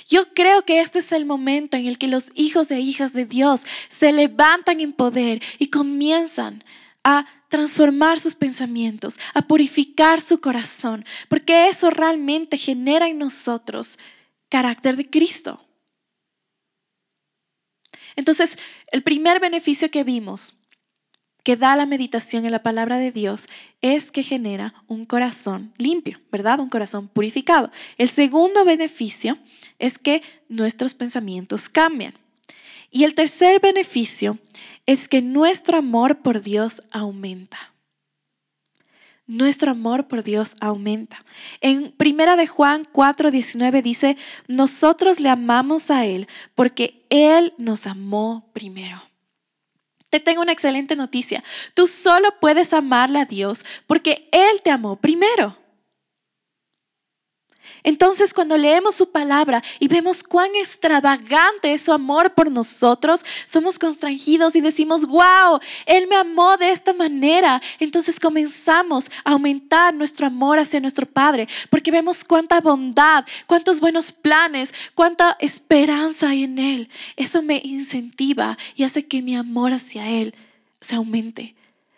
Yo 0.08 0.32
creo 0.32 0.64
que 0.64 0.80
este 0.80 1.00
es 1.00 1.12
el 1.12 1.26
momento 1.26 1.76
en 1.76 1.86
el 1.86 1.98
que 1.98 2.08
los 2.08 2.30
hijos 2.34 2.70
e 2.70 2.80
hijas 2.80 3.12
de 3.12 3.26
Dios 3.26 3.66
se 3.88 4.12
levantan 4.12 4.80
en 4.80 4.92
poder 4.92 5.42
y 5.58 5.68
comienzan 5.68 6.64
a 7.02 7.26
transformar 7.48 8.18
sus 8.18 8.34
pensamientos, 8.34 9.18
a 9.34 9.42
purificar 9.42 10.20
su 10.20 10.40
corazón, 10.40 11.04
porque 11.28 11.68
eso 11.68 11.90
realmente 11.90 12.56
genera 12.56 13.06
en 13.06 13.18
nosotros 13.18 13.98
carácter 14.48 14.96
de 14.96 15.08
Cristo. 15.08 15.63
Entonces, 18.16 18.58
el 18.90 19.02
primer 19.02 19.40
beneficio 19.40 19.90
que 19.90 20.04
vimos 20.04 20.56
que 21.44 21.56
da 21.56 21.76
la 21.76 21.84
meditación 21.84 22.46
en 22.46 22.52
la 22.52 22.62
palabra 22.62 22.98
de 22.98 23.12
Dios 23.12 23.48
es 23.82 24.10
que 24.10 24.22
genera 24.22 24.82
un 24.88 25.04
corazón 25.04 25.74
limpio, 25.76 26.18
¿verdad? 26.32 26.58
Un 26.58 26.70
corazón 26.70 27.08
purificado. 27.08 27.70
El 27.98 28.08
segundo 28.08 28.64
beneficio 28.64 29.38
es 29.78 29.98
que 29.98 30.22
nuestros 30.48 30.94
pensamientos 30.94 31.68
cambian. 31.68 32.14
Y 32.90 33.04
el 33.04 33.14
tercer 33.14 33.60
beneficio 33.60 34.38
es 34.86 35.06
que 35.06 35.20
nuestro 35.20 35.76
amor 35.76 36.22
por 36.22 36.40
Dios 36.40 36.82
aumenta 36.90 37.73
nuestro 39.26 39.70
amor 39.70 40.08
por 40.08 40.22
Dios 40.22 40.56
aumenta. 40.60 41.24
En 41.60 41.92
Primera 41.92 42.36
de 42.36 42.46
Juan 42.46 42.86
4:19 42.92 43.82
dice, 43.82 44.16
"Nosotros 44.48 45.20
le 45.20 45.28
amamos 45.28 45.90
a 45.90 46.04
él 46.06 46.28
porque 46.54 47.06
él 47.10 47.54
nos 47.58 47.86
amó 47.86 48.50
primero." 48.52 49.02
Te 50.10 50.20
tengo 50.20 50.42
una 50.42 50.52
excelente 50.52 50.94
noticia. 50.94 51.42
Tú 51.74 51.86
solo 51.86 52.28
puedes 52.40 52.72
amarle 52.72 53.18
a 53.18 53.24
Dios 53.24 53.64
porque 53.86 54.28
él 54.30 54.62
te 54.62 54.70
amó 54.70 54.96
primero. 54.96 55.56
Entonces 57.82 58.32
cuando 58.32 58.56
leemos 58.56 58.94
su 58.94 59.10
palabra 59.10 59.62
y 59.78 59.88
vemos 59.88 60.22
cuán 60.22 60.54
extravagante 60.54 61.72
es 61.72 61.82
su 61.82 61.92
amor 61.92 62.34
por 62.34 62.50
nosotros, 62.50 63.24
somos 63.46 63.78
constrangidos 63.78 64.56
y 64.56 64.60
decimos, 64.60 65.06
wow, 65.06 65.58
Él 65.86 66.06
me 66.06 66.16
amó 66.16 66.56
de 66.56 66.70
esta 66.70 66.94
manera. 66.94 67.60
Entonces 67.78 68.20
comenzamos 68.20 69.10
a 69.24 69.32
aumentar 69.32 69.94
nuestro 69.94 70.26
amor 70.26 70.58
hacia 70.58 70.80
nuestro 70.80 71.06
Padre, 71.06 71.48
porque 71.70 71.90
vemos 71.90 72.24
cuánta 72.24 72.60
bondad, 72.60 73.24
cuántos 73.46 73.80
buenos 73.80 74.12
planes, 74.12 74.72
cuánta 74.94 75.36
esperanza 75.40 76.30
hay 76.30 76.44
en 76.44 76.58
Él. 76.58 76.88
Eso 77.16 77.42
me 77.42 77.60
incentiva 77.64 78.56
y 78.74 78.84
hace 78.84 79.06
que 79.06 79.22
mi 79.22 79.36
amor 79.36 79.72
hacia 79.72 80.08
Él 80.08 80.34
se 80.80 80.94
aumente. 80.94 81.54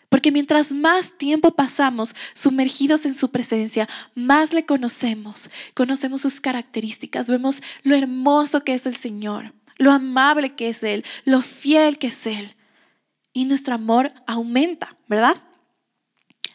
Porque 0.09 0.31
mientras 0.31 0.73
más 0.73 1.16
tiempo 1.19 1.53
pasamos 1.53 2.14
sumergidos 2.35 3.07
en 3.07 3.14
su 3.14 3.31
presencia, 3.31 3.88
más 4.14 4.53
le 4.53 4.64
conocemos, 4.64 5.51
conocemos 5.75 6.21
sus 6.21 6.40
características, 6.40 7.29
vemos 7.29 7.62
lo 7.83 7.97
hermoso 7.97 8.62
que 8.62 8.75
es 8.75 8.87
el 8.87 8.97
Señor, 8.97 9.53
lo 9.79 9.92
amable 9.92 10.55
que 10.55 10.69
es 10.69 10.83
Él, 10.83 11.05
lo 11.25 11.42
fiel 11.42 11.99
que 11.99 12.09
es 12.09 12.27
Él. 12.27 12.55
Y 13.33 13.45
nuestro 13.45 13.75
amor 13.75 14.12
aumenta, 14.27 14.97
¿verdad? 15.09 15.37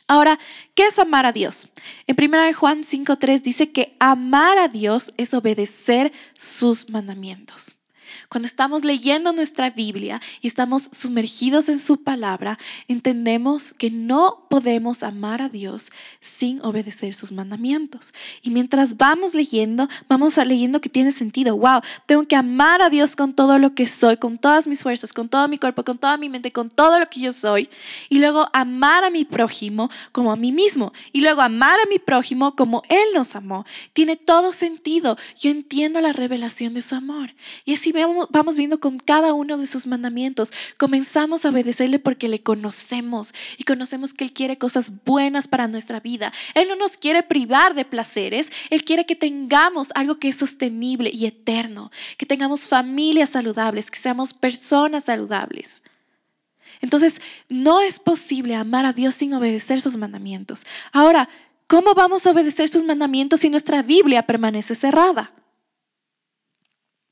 Ahora, 0.07 0.39
¿qué 0.75 0.87
es 0.87 0.99
amar 0.99 1.25
a 1.25 1.31
Dios? 1.31 1.69
En 2.05 2.17
1 2.21 2.53
Juan 2.53 2.83
5.3 2.83 3.41
dice 3.41 3.71
que 3.71 3.95
amar 3.99 4.57
a 4.57 4.67
Dios 4.67 5.13
es 5.15 5.33
obedecer 5.33 6.11
sus 6.37 6.89
mandamientos. 6.89 7.80
Cuando 8.29 8.47
estamos 8.47 8.83
leyendo 8.83 9.33
nuestra 9.33 9.69
Biblia 9.69 10.21
y 10.41 10.47
estamos 10.47 10.89
sumergidos 10.91 11.69
en 11.69 11.79
su 11.79 12.03
palabra, 12.03 12.57
entendemos 12.87 13.73
que 13.73 13.91
no 13.91 14.45
podemos 14.49 15.03
amar 15.03 15.41
a 15.41 15.49
Dios 15.49 15.91
sin 16.19 16.61
obedecer 16.63 17.13
sus 17.13 17.31
mandamientos. 17.31 18.13
Y 18.41 18.49
mientras 18.49 18.97
vamos 18.97 19.33
leyendo, 19.33 19.87
vamos 20.07 20.37
a 20.37 20.45
leyendo 20.45 20.81
que 20.81 20.89
tiene 20.89 21.11
sentido. 21.11 21.55
Wow, 21.57 21.81
tengo 22.05 22.27
que 22.27 22.35
amar 22.35 22.81
a 22.81 22.89
Dios 22.89 23.15
con 23.15 23.33
todo 23.33 23.57
lo 23.57 23.75
que 23.75 23.87
soy, 23.87 24.17
con 24.17 24.37
todas 24.37 24.67
mis 24.67 24.83
fuerzas, 24.83 25.13
con 25.13 25.29
todo 25.29 25.47
mi 25.47 25.57
cuerpo, 25.57 25.83
con 25.83 25.97
toda 25.97 26.17
mi 26.17 26.29
mente, 26.29 26.51
con 26.51 26.69
todo 26.69 26.99
lo 26.99 27.09
que 27.09 27.21
yo 27.21 27.33
soy. 27.33 27.69
Y 28.09 28.19
luego 28.19 28.49
amar 28.53 29.03
a 29.03 29.09
mi 29.09 29.25
prójimo 29.25 29.89
como 30.11 30.31
a 30.31 30.35
mí 30.35 30.51
mismo. 30.51 30.93
Y 31.11 31.21
luego 31.21 31.41
amar 31.41 31.79
a 31.79 31.89
mi 31.89 31.99
prójimo 31.99 32.55
como 32.55 32.83
Él 32.89 33.07
nos 33.13 33.35
amó. 33.35 33.65
Tiene 33.93 34.15
todo 34.15 34.51
sentido. 34.51 35.17
Yo 35.39 35.51
entiendo 35.51 36.01
la 36.01 36.13
revelación 36.13 36.73
de 36.73 36.81
su 36.81 36.95
amor. 36.95 37.33
Y 37.65 37.73
así 37.73 37.91
vamos, 38.29 38.57
viendo 38.57 38.79
con 38.79 38.99
cada 38.99 39.33
uno 39.33 39.57
de 39.57 39.67
sus 39.67 39.87
mandamientos. 39.87 40.51
Comenzamos 40.77 41.45
a 41.45 41.49
obedecerle 41.49 41.99
porque 41.99 42.27
le 42.27 42.41
conocemos 42.41 43.33
y 43.57 43.63
conocemos 43.63 44.13
que 44.13 44.23
Él 44.23 44.33
quiere 44.33 44.57
cosas 44.57 44.91
buenas 45.05 45.47
para 45.47 45.67
nuestra 45.67 45.99
vida. 45.99 46.31
Él 46.53 46.67
no 46.67 46.75
nos 46.75 46.97
quiere 46.97 47.23
privar 47.23 47.73
de 47.73 47.85
placeres, 47.85 48.51
Él 48.69 48.83
quiere 48.83 49.05
que 49.05 49.15
tengamos 49.15 49.89
algo 49.95 50.19
que 50.19 50.29
es 50.29 50.35
sostenible 50.35 51.11
y 51.13 51.25
eterno, 51.25 51.91
que 52.17 52.25
tengamos 52.25 52.67
familias 52.67 53.31
saludables, 53.31 53.91
que 53.91 53.99
seamos 53.99 54.33
personas 54.33 55.05
saludables. 55.05 55.81
Entonces, 56.81 57.21
no 57.47 57.79
es 57.81 57.99
posible 57.99 58.55
amar 58.55 58.85
a 58.85 58.93
Dios 58.93 59.15
sin 59.15 59.33
obedecer 59.33 59.81
sus 59.81 59.97
mandamientos. 59.97 60.65
Ahora, 60.91 61.29
¿cómo 61.67 61.93
vamos 61.93 62.25
a 62.25 62.31
obedecer 62.31 62.69
sus 62.69 62.83
mandamientos 62.83 63.41
si 63.41 63.49
nuestra 63.49 63.83
Biblia 63.83 64.25
permanece 64.25 64.75
cerrada? 64.75 65.31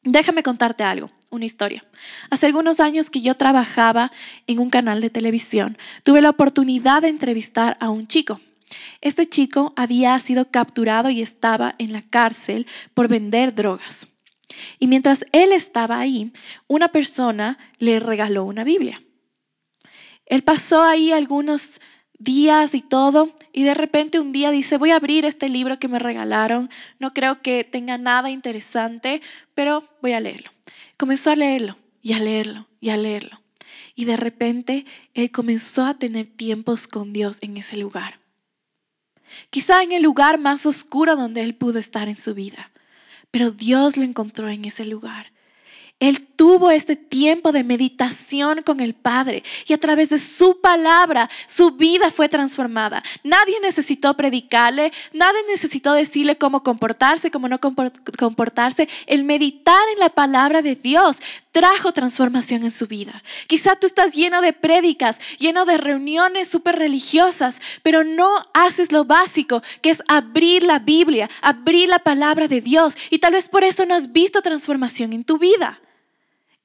Déjame 0.04 0.44
contarte 0.44 0.84
algo, 0.84 1.12
una 1.30 1.46
historia. 1.46 1.84
Hace 2.30 2.46
algunos 2.46 2.80
años 2.80 3.10
que 3.10 3.22
yo 3.22 3.36
trabajaba 3.36 4.12
en 4.48 4.60
un 4.60 4.70
canal 4.70 5.02
de 5.02 5.10
televisión, 5.10 5.78
tuve 6.04 6.22
la 6.22 6.30
oportunidad 6.30 7.02
de 7.02 7.10
entrevistar 7.10 7.76
a 7.82 7.90
un 7.90 8.08
chico. 8.08 8.40
Este 9.02 9.28
chico 9.28 9.74
había 9.76 10.18
sido 10.20 10.50
capturado 10.52 11.10
y 11.10 11.22
estaba 11.22 11.76
en 11.80 11.92
la 11.92 12.02
cárcel 12.02 12.66
por 12.94 13.08
vender 13.08 13.54
drogas. 13.54 14.08
Y 14.80 14.88
mientras 14.88 15.26
él 15.32 15.52
estaba 15.52 16.00
ahí, 16.00 16.32
una 16.68 16.90
persona 16.90 17.58
le 17.78 18.00
regaló 18.00 18.46
una 18.46 18.64
Biblia. 18.64 19.02
Él 20.26 20.44
pasó 20.44 20.84
ahí 20.84 21.12
algunos 21.12 21.82
días 22.20 22.76
y 22.76 22.82
todo, 22.82 23.34
y 23.54 23.64
de 23.64 23.74
repente 23.74 24.20
un 24.20 24.32
día 24.32 24.52
dice, 24.52 24.78
voy 24.78 24.92
a 24.92 24.98
abrir 24.98 25.26
este 25.26 25.50
libro 25.50 25.80
que 25.80 25.88
me 25.88 26.00
regalaron, 26.00 26.70
no 27.00 27.14
creo 27.14 27.42
que 27.42 27.64
tenga 27.64 27.98
nada 27.98 28.30
interesante, 28.30 29.22
pero 29.56 29.88
voy 30.02 30.12
a 30.12 30.20
leerlo. 30.20 30.52
Comenzó 30.98 31.32
a 31.32 31.36
leerlo 31.36 31.78
y 32.02 32.14
a 32.14 32.20
leerlo 32.20 32.68
y 32.80 32.90
a 32.90 32.98
leerlo. 32.98 33.42
Y 33.96 34.06
de 34.06 34.18
repente 34.18 34.86
él 35.14 35.32
comenzó 35.32 35.86
a 35.86 35.98
tener 35.98 36.28
tiempos 36.28 36.88
con 36.88 37.14
Dios 37.14 37.40
en 37.42 37.58
ese 37.58 37.78
lugar. 37.78 38.20
Quizá 39.50 39.84
en 39.84 39.92
el 39.92 40.04
lugar 40.04 40.40
más 40.40 40.66
oscuro 40.66 41.16
donde 41.16 41.42
él 41.42 41.56
pudo 41.56 41.80
estar 41.80 42.10
en 42.10 42.18
su 42.18 42.34
vida, 42.34 42.72
pero 43.32 43.52
Dios 43.52 43.96
lo 43.96 44.04
encontró 44.04 44.50
en 44.50 44.66
ese 44.66 44.86
lugar 44.86 45.32
él 46.00 46.26
tuvo 46.26 46.72
este 46.72 46.96
tiempo 46.96 47.52
de 47.52 47.66
meditación 47.66 48.64
con 48.64 48.80
el 48.80 48.94
Padre 48.94 49.44
y 49.68 49.74
a 49.74 49.78
través 49.78 50.08
de 50.08 50.18
su 50.18 50.62
palabra 50.62 51.30
su 51.46 51.72
vida 51.72 52.10
fue 52.10 52.30
transformada. 52.30 53.04
Nadie 53.26 53.60
necesitó 53.60 54.16
predicarle, 54.16 54.94
nadie 55.12 55.42
necesitó 55.50 55.92
decirle 55.92 56.38
cómo 56.38 56.64
comportarse, 56.64 57.32
cómo 57.32 57.50
no 57.50 57.60
comportarse. 57.60 58.88
El 59.08 59.26
meditar 59.26 59.82
en 59.94 60.00
la 60.00 60.08
palabra 60.10 60.62
de 60.62 60.76
Dios 60.76 61.18
trajo 61.52 61.92
transformación 61.92 62.64
en 62.64 62.72
su 62.72 62.88
vida. 62.88 63.22
Quizá 63.48 63.76
tú 63.76 63.86
estás 63.86 64.14
lleno 64.14 64.42
de 64.42 64.54
prédicas, 64.54 65.20
lleno 65.38 65.66
de 65.66 65.78
reuniones 65.78 66.48
súper 66.48 66.78
religiosas, 66.78 67.62
pero 67.84 68.06
no 68.06 68.48
haces 68.54 68.94
lo 68.94 69.04
básico, 69.04 69.62
que 69.82 69.90
es 69.90 70.02
abrir 70.08 70.64
la 70.64 70.80
Biblia, 70.80 71.30
abrir 71.42 71.90
la 71.90 72.00
palabra 72.00 72.48
de 72.48 72.62
Dios. 72.62 72.96
Y 73.10 73.20
tal 73.20 73.34
vez 73.34 73.50
por 73.50 73.66
eso 73.66 73.86
no 73.86 73.96
has 73.96 74.14
visto 74.14 74.42
transformación 74.42 75.12
en 75.12 75.26
tu 75.26 75.38
vida. 75.38 75.82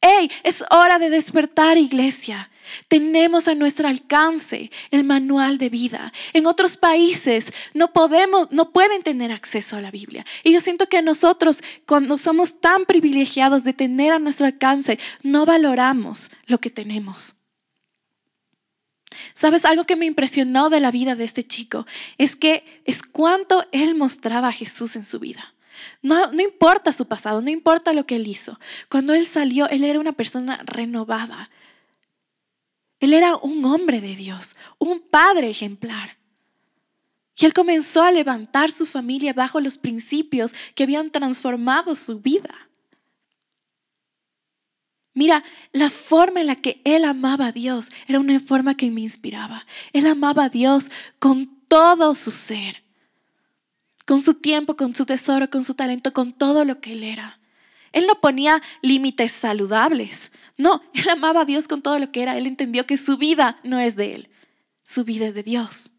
¡Hey! 0.06 0.30
Es 0.42 0.62
hora 0.70 0.98
de 0.98 1.08
despertar, 1.08 1.78
iglesia. 1.78 2.50
Tenemos 2.88 3.48
a 3.48 3.54
nuestro 3.54 3.88
alcance 3.88 4.70
el 4.90 5.02
manual 5.02 5.56
de 5.56 5.70
vida. 5.70 6.12
En 6.34 6.46
otros 6.46 6.76
países 6.76 7.50
no 7.72 7.94
podemos, 7.94 8.52
no 8.52 8.70
pueden 8.70 9.02
tener 9.02 9.32
acceso 9.32 9.76
a 9.76 9.80
la 9.80 9.90
Biblia. 9.90 10.26
Y 10.42 10.52
yo 10.52 10.60
siento 10.60 10.90
que 10.90 11.00
nosotros, 11.00 11.62
cuando 11.86 12.18
somos 12.18 12.60
tan 12.60 12.84
privilegiados 12.84 13.64
de 13.64 13.72
tener 13.72 14.12
a 14.12 14.18
nuestro 14.18 14.44
alcance, 14.44 14.98
no 15.22 15.46
valoramos 15.46 16.30
lo 16.48 16.58
que 16.58 16.68
tenemos. 16.68 17.36
¿Sabes? 19.32 19.64
Algo 19.64 19.84
que 19.84 19.96
me 19.96 20.04
impresionó 20.04 20.68
de 20.68 20.80
la 20.80 20.90
vida 20.90 21.14
de 21.14 21.24
este 21.24 21.44
chico 21.44 21.86
es 22.18 22.36
que 22.36 22.82
es 22.84 23.02
cuánto 23.02 23.64
él 23.72 23.94
mostraba 23.94 24.48
a 24.48 24.52
Jesús 24.52 24.96
en 24.96 25.04
su 25.06 25.18
vida. 25.18 25.53
No, 26.02 26.32
no 26.32 26.42
importa 26.42 26.92
su 26.92 27.06
pasado, 27.06 27.40
no 27.40 27.50
importa 27.50 27.92
lo 27.92 28.06
que 28.06 28.16
él 28.16 28.26
hizo. 28.26 28.58
Cuando 28.88 29.14
él 29.14 29.26
salió, 29.26 29.68
él 29.68 29.84
era 29.84 30.00
una 30.00 30.12
persona 30.12 30.60
renovada. 30.64 31.50
Él 33.00 33.12
era 33.12 33.36
un 33.36 33.64
hombre 33.64 34.00
de 34.00 34.16
Dios, 34.16 34.56
un 34.78 35.00
padre 35.00 35.50
ejemplar. 35.50 36.16
Y 37.36 37.46
él 37.46 37.52
comenzó 37.52 38.02
a 38.02 38.12
levantar 38.12 38.70
su 38.70 38.86
familia 38.86 39.32
bajo 39.32 39.60
los 39.60 39.76
principios 39.76 40.54
que 40.74 40.84
habían 40.84 41.10
transformado 41.10 41.94
su 41.94 42.20
vida. 42.20 42.54
Mira, 45.14 45.44
la 45.72 45.90
forma 45.90 46.40
en 46.40 46.48
la 46.48 46.56
que 46.56 46.80
él 46.84 47.04
amaba 47.04 47.46
a 47.46 47.52
Dios 47.52 47.90
era 48.06 48.20
una 48.20 48.40
forma 48.40 48.76
que 48.76 48.90
me 48.90 49.00
inspiraba. 49.00 49.66
Él 49.92 50.06
amaba 50.06 50.44
a 50.44 50.48
Dios 50.48 50.90
con 51.18 51.46
todo 51.68 52.14
su 52.14 52.30
ser 52.30 52.83
con 54.06 54.20
su 54.20 54.34
tiempo, 54.34 54.76
con 54.76 54.94
su 54.94 55.06
tesoro, 55.06 55.50
con 55.50 55.64
su 55.64 55.74
talento, 55.74 56.12
con 56.12 56.32
todo 56.32 56.64
lo 56.64 56.80
que 56.80 56.92
él 56.92 57.04
era. 57.04 57.40
Él 57.92 58.06
no 58.06 58.20
ponía 58.20 58.60
límites 58.82 59.32
saludables. 59.32 60.32
No, 60.56 60.82
él 60.94 61.08
amaba 61.08 61.42
a 61.42 61.44
Dios 61.44 61.68
con 61.68 61.82
todo 61.82 61.98
lo 61.98 62.10
que 62.12 62.22
era. 62.22 62.36
Él 62.36 62.46
entendió 62.46 62.86
que 62.86 62.96
su 62.96 63.16
vida 63.16 63.58
no 63.62 63.78
es 63.78 63.96
de 63.96 64.14
él, 64.14 64.30
su 64.82 65.04
vida 65.04 65.26
es 65.26 65.34
de 65.34 65.42
Dios. 65.42 65.92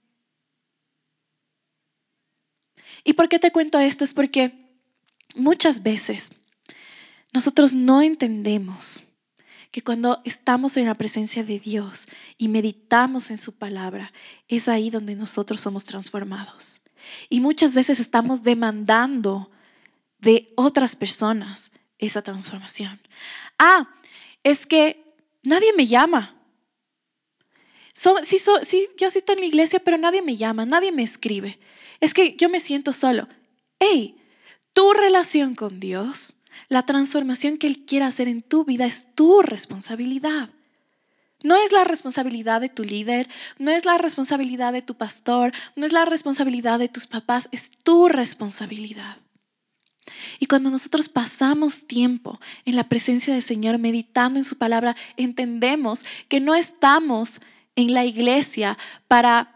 ¿Y 3.04 3.14
por 3.14 3.30
qué 3.30 3.40
te 3.40 3.52
cuento 3.52 3.80
esto? 3.80 4.04
Es 4.04 4.14
porque 4.14 4.74
muchas 5.36 5.84
veces 5.84 6.34
nosotros 7.32 7.74
no 7.74 8.02
entendemos 8.02 9.04
que 9.72 9.84
cuando 9.84 10.22
estamos 10.24 10.78
en 10.78 10.86
la 10.86 10.96
presencia 10.96 11.44
de 11.44 11.60
Dios 11.60 12.08
y 12.38 12.48
meditamos 12.48 13.30
en 13.30 13.38
su 13.38 13.54
palabra, 13.54 14.12
es 14.48 14.70
ahí 14.70 14.90
donde 14.90 15.16
nosotros 15.16 15.62
somos 15.62 15.86
transformados. 15.86 16.82
Y 17.30 17.40
muchas 17.40 17.76
veces 17.76 18.00
estamos 18.00 18.44
demandando 18.44 19.50
de 20.20 20.52
otras 20.56 20.96
personas 20.96 21.72
esa 22.00 22.22
transformación. 22.22 23.00
Ah, 23.58 23.90
es 24.44 24.66
que 24.66 25.04
nadie 25.44 25.74
me 25.74 25.86
llama. 25.86 26.36
sí, 27.94 28.38
yo 28.98 29.12
sí 29.12 29.18
estoy 29.18 29.36
en 29.36 29.42
la 29.42 29.48
iglesia, 29.48 29.80
pero 29.80 29.98
nadie 29.98 30.22
me 30.22 30.36
llama, 30.36 30.66
nadie 30.66 30.92
me 30.92 31.04
escribe. 31.04 31.60
Es 32.00 32.14
que 32.14 32.36
yo 32.36 32.50
me 32.50 32.60
siento 32.60 32.94
solo. 32.94 33.28
Hey, 33.80 34.18
tu 34.74 34.94
relación 34.94 35.56
con 35.56 35.80
Dios, 35.80 36.36
la 36.68 36.86
transformación 36.86 37.58
que 37.58 37.68
Él 37.68 37.86
quiere 37.86 38.06
hacer 38.06 38.28
en 38.28 38.42
tu 38.42 38.66
vida 38.66 38.86
es 38.86 39.14
tu 39.16 39.42
responsabilidad. 39.42 40.50
No 41.46 41.56
es 41.56 41.72
la 41.72 41.84
responsabilidad 41.84 42.60
de 42.60 42.70
tu 42.70 42.84
líder, 42.84 43.30
no 43.60 43.70
es 43.70 43.86
la 43.86 44.00
responsabilidad 44.00 44.74
de 44.74 44.82
tu 44.82 44.96
pastor, 44.96 45.52
no 45.76 45.86
es 45.86 45.94
la 45.94 46.04
responsabilidad 46.04 46.80
de 46.80 46.88
tus 46.88 47.06
papás, 47.06 47.50
es 47.52 47.70
tu 47.70 48.08
responsabilidad. 48.08 49.18
Y 50.40 50.48
cuando 50.48 50.72
nosotros 50.72 51.08
pasamos 51.08 51.86
tiempo 51.86 52.40
en 52.66 52.76
la 52.76 52.90
presencia 52.90 53.32
del 53.32 53.44
Señor, 53.44 53.78
meditando 53.78 54.40
en 54.40 54.44
su 54.44 54.58
palabra, 54.58 54.96
entendemos 55.18 56.04
que 56.30 56.40
no 56.40 56.56
estamos 56.56 57.42
en 57.76 57.94
la 57.94 58.06
iglesia 58.06 58.76
para 59.08 59.54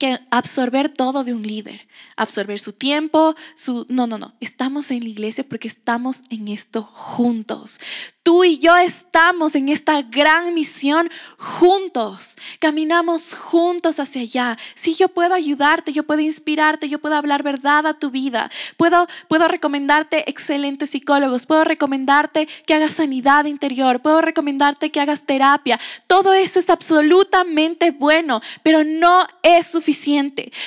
que 0.00 0.18
absorber 0.30 0.88
todo 0.88 1.24
de 1.24 1.34
un 1.34 1.42
líder, 1.42 1.86
absorber 2.16 2.58
su 2.58 2.72
tiempo, 2.72 3.36
su... 3.54 3.84
No, 3.90 4.06
no, 4.06 4.16
no, 4.16 4.32
estamos 4.40 4.90
en 4.90 5.04
la 5.04 5.10
iglesia 5.10 5.44
porque 5.46 5.68
estamos 5.68 6.22
en 6.30 6.48
esto 6.48 6.82
juntos. 6.82 7.78
Tú 8.22 8.44
y 8.44 8.58
yo 8.58 8.76
estamos 8.76 9.54
en 9.54 9.68
esta 9.68 10.00
gran 10.02 10.54
misión 10.54 11.10
juntos. 11.36 12.36
Caminamos 12.60 13.34
juntos 13.34 14.00
hacia 14.00 14.22
allá. 14.22 14.58
Si 14.74 14.94
yo 14.94 15.08
puedo 15.08 15.34
ayudarte, 15.34 15.92
yo 15.92 16.04
puedo 16.04 16.20
inspirarte, 16.20 16.88
yo 16.88 16.98
puedo 16.98 17.16
hablar 17.16 17.42
verdad 17.42 17.86
a 17.86 17.98
tu 17.98 18.10
vida. 18.10 18.50
Puedo, 18.78 19.06
puedo 19.28 19.48
recomendarte 19.48 20.30
excelentes 20.30 20.90
psicólogos. 20.90 21.44
Puedo 21.44 21.64
recomendarte 21.64 22.48
que 22.66 22.74
hagas 22.74 22.92
sanidad 22.92 23.44
interior. 23.44 24.00
Puedo 24.00 24.22
recomendarte 24.22 24.90
que 24.90 25.00
hagas 25.00 25.24
terapia. 25.24 25.78
Todo 26.06 26.32
eso 26.32 26.58
es 26.58 26.70
absolutamente 26.70 27.90
bueno, 27.90 28.40
pero 28.62 28.82
no 28.82 29.26
es 29.42 29.66
suficiente. 29.66 29.89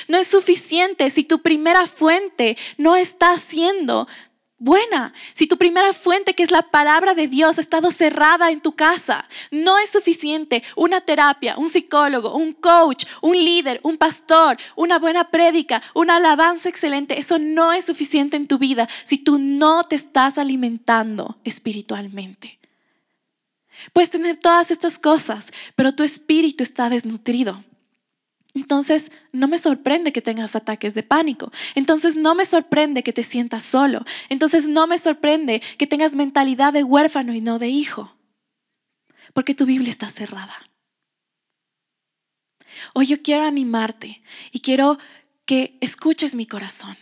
No 0.08 0.18
es 0.18 0.26
suficiente 0.26 1.10
si 1.10 1.24
tu 1.24 1.40
primera 1.40 1.86
fuente 1.86 2.56
no 2.78 2.96
está 2.96 3.38
siendo 3.38 4.06
buena. 4.58 5.12
Si 5.34 5.46
tu 5.46 5.58
primera 5.58 5.92
fuente, 5.92 6.34
que 6.34 6.42
es 6.42 6.50
la 6.50 6.62
palabra 6.62 7.14
de 7.14 7.28
Dios, 7.28 7.58
ha 7.58 7.60
estado 7.60 7.90
cerrada 7.90 8.50
en 8.50 8.60
tu 8.60 8.72
casa, 8.72 9.28
no 9.50 9.78
es 9.78 9.90
suficiente 9.90 10.62
una 10.74 11.00
terapia, 11.02 11.56
un 11.58 11.68
psicólogo, 11.68 12.34
un 12.34 12.54
coach, 12.54 13.04
un 13.20 13.36
líder, 13.36 13.80
un 13.82 13.98
pastor, 13.98 14.56
una 14.74 14.98
buena 14.98 15.30
prédica, 15.30 15.82
una 15.92 16.16
alabanza 16.16 16.68
excelente. 16.68 17.18
Eso 17.18 17.38
no 17.38 17.72
es 17.72 17.84
suficiente 17.84 18.36
en 18.36 18.46
tu 18.46 18.58
vida 18.58 18.88
si 19.04 19.18
tú 19.18 19.38
no 19.38 19.84
te 19.84 19.96
estás 19.96 20.38
alimentando 20.38 21.36
espiritualmente. 21.44 22.58
Puedes 23.92 24.10
tener 24.10 24.36
todas 24.36 24.70
estas 24.70 24.98
cosas, 24.98 25.52
pero 25.76 25.94
tu 25.94 26.04
espíritu 26.04 26.62
está 26.62 26.88
desnutrido. 26.88 27.62
Entonces, 28.54 29.10
no 29.32 29.48
me 29.48 29.58
sorprende 29.58 30.12
que 30.12 30.22
tengas 30.22 30.54
ataques 30.54 30.94
de 30.94 31.02
pánico. 31.02 31.50
Entonces, 31.74 32.14
no 32.14 32.36
me 32.36 32.46
sorprende 32.46 33.02
que 33.02 33.12
te 33.12 33.24
sientas 33.24 33.64
solo. 33.64 34.04
Entonces, 34.28 34.68
no 34.68 34.86
me 34.86 34.96
sorprende 34.96 35.60
que 35.76 35.88
tengas 35.88 36.14
mentalidad 36.14 36.72
de 36.72 36.84
huérfano 36.84 37.34
y 37.34 37.40
no 37.40 37.58
de 37.58 37.68
hijo. 37.68 38.16
Porque 39.32 39.54
tu 39.54 39.66
Biblia 39.66 39.90
está 39.90 40.08
cerrada. 40.08 40.54
Hoy 42.94 43.06
yo 43.06 43.22
quiero 43.22 43.44
animarte 43.44 44.22
y 44.52 44.60
quiero 44.60 44.98
que 45.46 45.76
escuches 45.80 46.36
mi 46.36 46.46
corazón. 46.46 46.96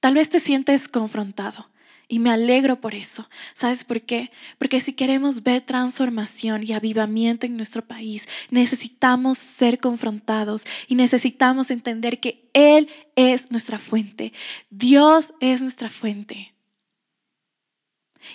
Tal 0.00 0.14
vez 0.14 0.30
te 0.30 0.40
sientes 0.40 0.88
confrontado. 0.88 1.70
Y 2.08 2.20
me 2.20 2.30
alegro 2.30 2.80
por 2.80 2.94
eso. 2.94 3.28
¿Sabes 3.52 3.82
por 3.82 4.00
qué? 4.02 4.30
Porque 4.58 4.80
si 4.80 4.92
queremos 4.92 5.42
ver 5.42 5.62
transformación 5.62 6.62
y 6.62 6.72
avivamiento 6.72 7.46
en 7.46 7.56
nuestro 7.56 7.84
país, 7.84 8.28
necesitamos 8.50 9.38
ser 9.38 9.80
confrontados 9.80 10.66
y 10.86 10.94
necesitamos 10.94 11.70
entender 11.72 12.20
que 12.20 12.48
Él 12.52 12.88
es 13.16 13.50
nuestra 13.50 13.80
fuente. 13.80 14.32
Dios 14.70 15.34
es 15.40 15.62
nuestra 15.62 15.90
fuente. 15.90 16.54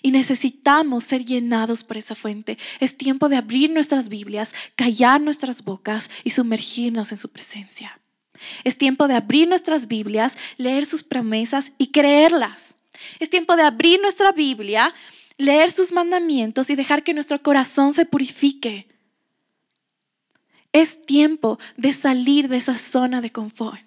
Y 0.02 0.12
necesitamos 0.12 1.06
ser 1.06 1.24
llenados 1.24 1.84
por 1.84 1.98
esa 1.98 2.16
fuente. 2.16 2.58
Es 2.80 2.98
tiempo 2.98 3.30
de 3.30 3.38
abrir 3.38 3.72
nuestras 3.72 4.10
Biblias, 4.10 4.54
callar 4.76 5.22
nuestras 5.22 5.64
bocas 5.64 6.10
y 6.26 6.32
sumergirnos 6.32 7.12
en 7.12 7.18
su 7.18 7.30
presencia. 7.30 8.00
Es 8.64 8.78
tiempo 8.78 9.08
de 9.08 9.16
abrir 9.16 9.48
nuestras 9.48 9.88
Biblias, 9.88 10.38
leer 10.58 10.86
sus 10.86 11.04
promesas 11.04 11.72
y 11.78 11.88
creerlas. 11.88 12.76
Es 13.20 13.30
tiempo 13.30 13.56
de 13.56 13.64
abrir 13.64 14.00
nuestra 14.02 14.32
Biblia, 14.32 14.94
leer 15.38 15.72
sus 15.72 15.92
mandamientos 15.92 16.70
y 16.70 16.76
dejar 16.76 17.04
que 17.04 17.14
nuestro 17.14 17.42
corazón 17.42 17.94
se 17.94 18.06
purifique. 18.06 18.88
Es 20.74 21.02
tiempo 21.02 21.60
de 21.78 21.94
salir 21.94 22.48
de 22.48 22.58
esa 22.58 22.78
zona 22.78 23.22
de 23.22 23.32
confort. 23.32 23.82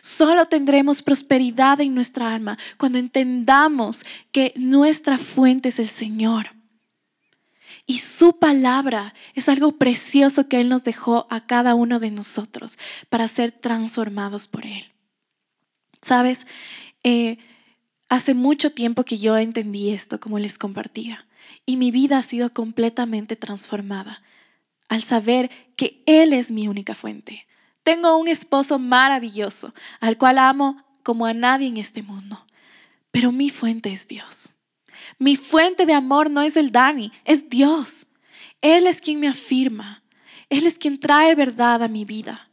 Solo 0.00 0.46
tendremos 0.46 1.02
prosperidad 1.02 1.80
en 1.80 1.94
nuestra 1.94 2.32
alma 2.32 2.58
cuando 2.76 2.98
entendamos 2.98 4.04
que 4.32 4.52
nuestra 4.56 5.18
fuente 5.18 5.68
es 5.68 5.78
el 5.78 5.88
Señor. 5.88 6.54
Y 7.86 7.98
su 7.98 8.38
palabra 8.38 9.14
es 9.34 9.48
algo 9.48 9.72
precioso 9.72 10.48
que 10.48 10.60
Él 10.60 10.68
nos 10.68 10.84
dejó 10.84 11.26
a 11.30 11.46
cada 11.46 11.74
uno 11.74 12.00
de 12.00 12.10
nosotros 12.10 12.78
para 13.08 13.28
ser 13.28 13.50
transformados 13.50 14.46
por 14.46 14.66
Él. 14.66 14.92
Sabes, 16.02 16.46
eh, 17.02 17.38
Hace 18.08 18.32
mucho 18.32 18.72
tiempo 18.72 19.04
que 19.04 19.18
yo 19.18 19.36
entendí 19.36 19.90
esto 19.90 20.18
como 20.18 20.38
les 20.38 20.56
compartía 20.56 21.26
y 21.66 21.76
mi 21.76 21.90
vida 21.90 22.18
ha 22.18 22.22
sido 22.22 22.52
completamente 22.52 23.36
transformada 23.36 24.22
al 24.88 25.02
saber 25.02 25.50
que 25.76 26.02
Él 26.06 26.32
es 26.32 26.50
mi 26.50 26.68
única 26.68 26.94
fuente. 26.94 27.46
Tengo 27.82 28.16
un 28.16 28.28
esposo 28.28 28.78
maravilloso 28.78 29.74
al 30.00 30.16
cual 30.16 30.38
amo 30.38 30.84
como 31.02 31.26
a 31.26 31.34
nadie 31.34 31.68
en 31.68 31.76
este 31.76 32.02
mundo, 32.02 32.46
pero 33.10 33.30
mi 33.30 33.50
fuente 33.50 33.92
es 33.92 34.08
Dios. 34.08 34.50
Mi 35.18 35.36
fuente 35.36 35.84
de 35.84 35.92
amor 35.92 36.30
no 36.30 36.40
es 36.40 36.56
el 36.56 36.72
Dani, 36.72 37.12
es 37.24 37.50
Dios. 37.50 38.08
Él 38.62 38.86
es 38.86 39.02
quien 39.02 39.20
me 39.20 39.28
afirma, 39.28 40.02
Él 40.48 40.66
es 40.66 40.78
quien 40.78 40.98
trae 40.98 41.34
verdad 41.34 41.82
a 41.82 41.88
mi 41.88 42.06
vida. 42.06 42.47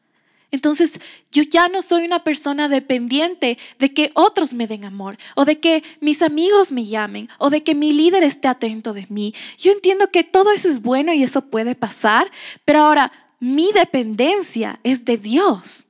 Entonces 0.56 1.02
yo 1.34 1.44
ya 1.44 1.68
no 1.68 1.82
soy 1.82 2.06
una 2.06 2.24
persona 2.24 2.70
dependiente 2.70 3.58
de 3.78 3.94
que 3.94 4.12
otros 4.14 4.54
me 4.54 4.68
den 4.68 4.86
amor 4.86 5.18
o 5.36 5.44
de 5.44 5.60
que 5.60 5.84
mis 6.00 6.22
amigos 6.22 6.72
me 6.72 6.86
llamen 6.86 7.28
o 7.40 7.50
de 7.50 7.62
que 7.62 7.76
mi 7.76 7.92
líder 7.92 8.24
esté 8.24 8.48
atento 8.48 8.94
de 8.94 9.06
mí. 9.10 9.34
Yo 9.58 9.74
entiendo 9.74 10.08
que 10.08 10.24
todo 10.24 10.54
eso 10.54 10.70
es 10.70 10.82
bueno 10.82 11.14
y 11.14 11.24
eso 11.24 11.42
puede 11.42 11.76
pasar, 11.76 12.32
pero 12.64 12.84
ahora 12.84 13.12
mi 13.42 13.74
dependencia 13.74 14.80
es 14.84 15.04
de 15.04 15.18
Dios. 15.18 15.88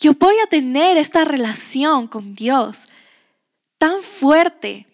Yo 0.00 0.14
voy 0.14 0.34
a 0.44 0.48
tener 0.48 0.96
esta 0.96 1.24
relación 1.24 2.08
con 2.08 2.34
Dios 2.34 2.88
tan 3.78 4.02
fuerte 4.02 4.88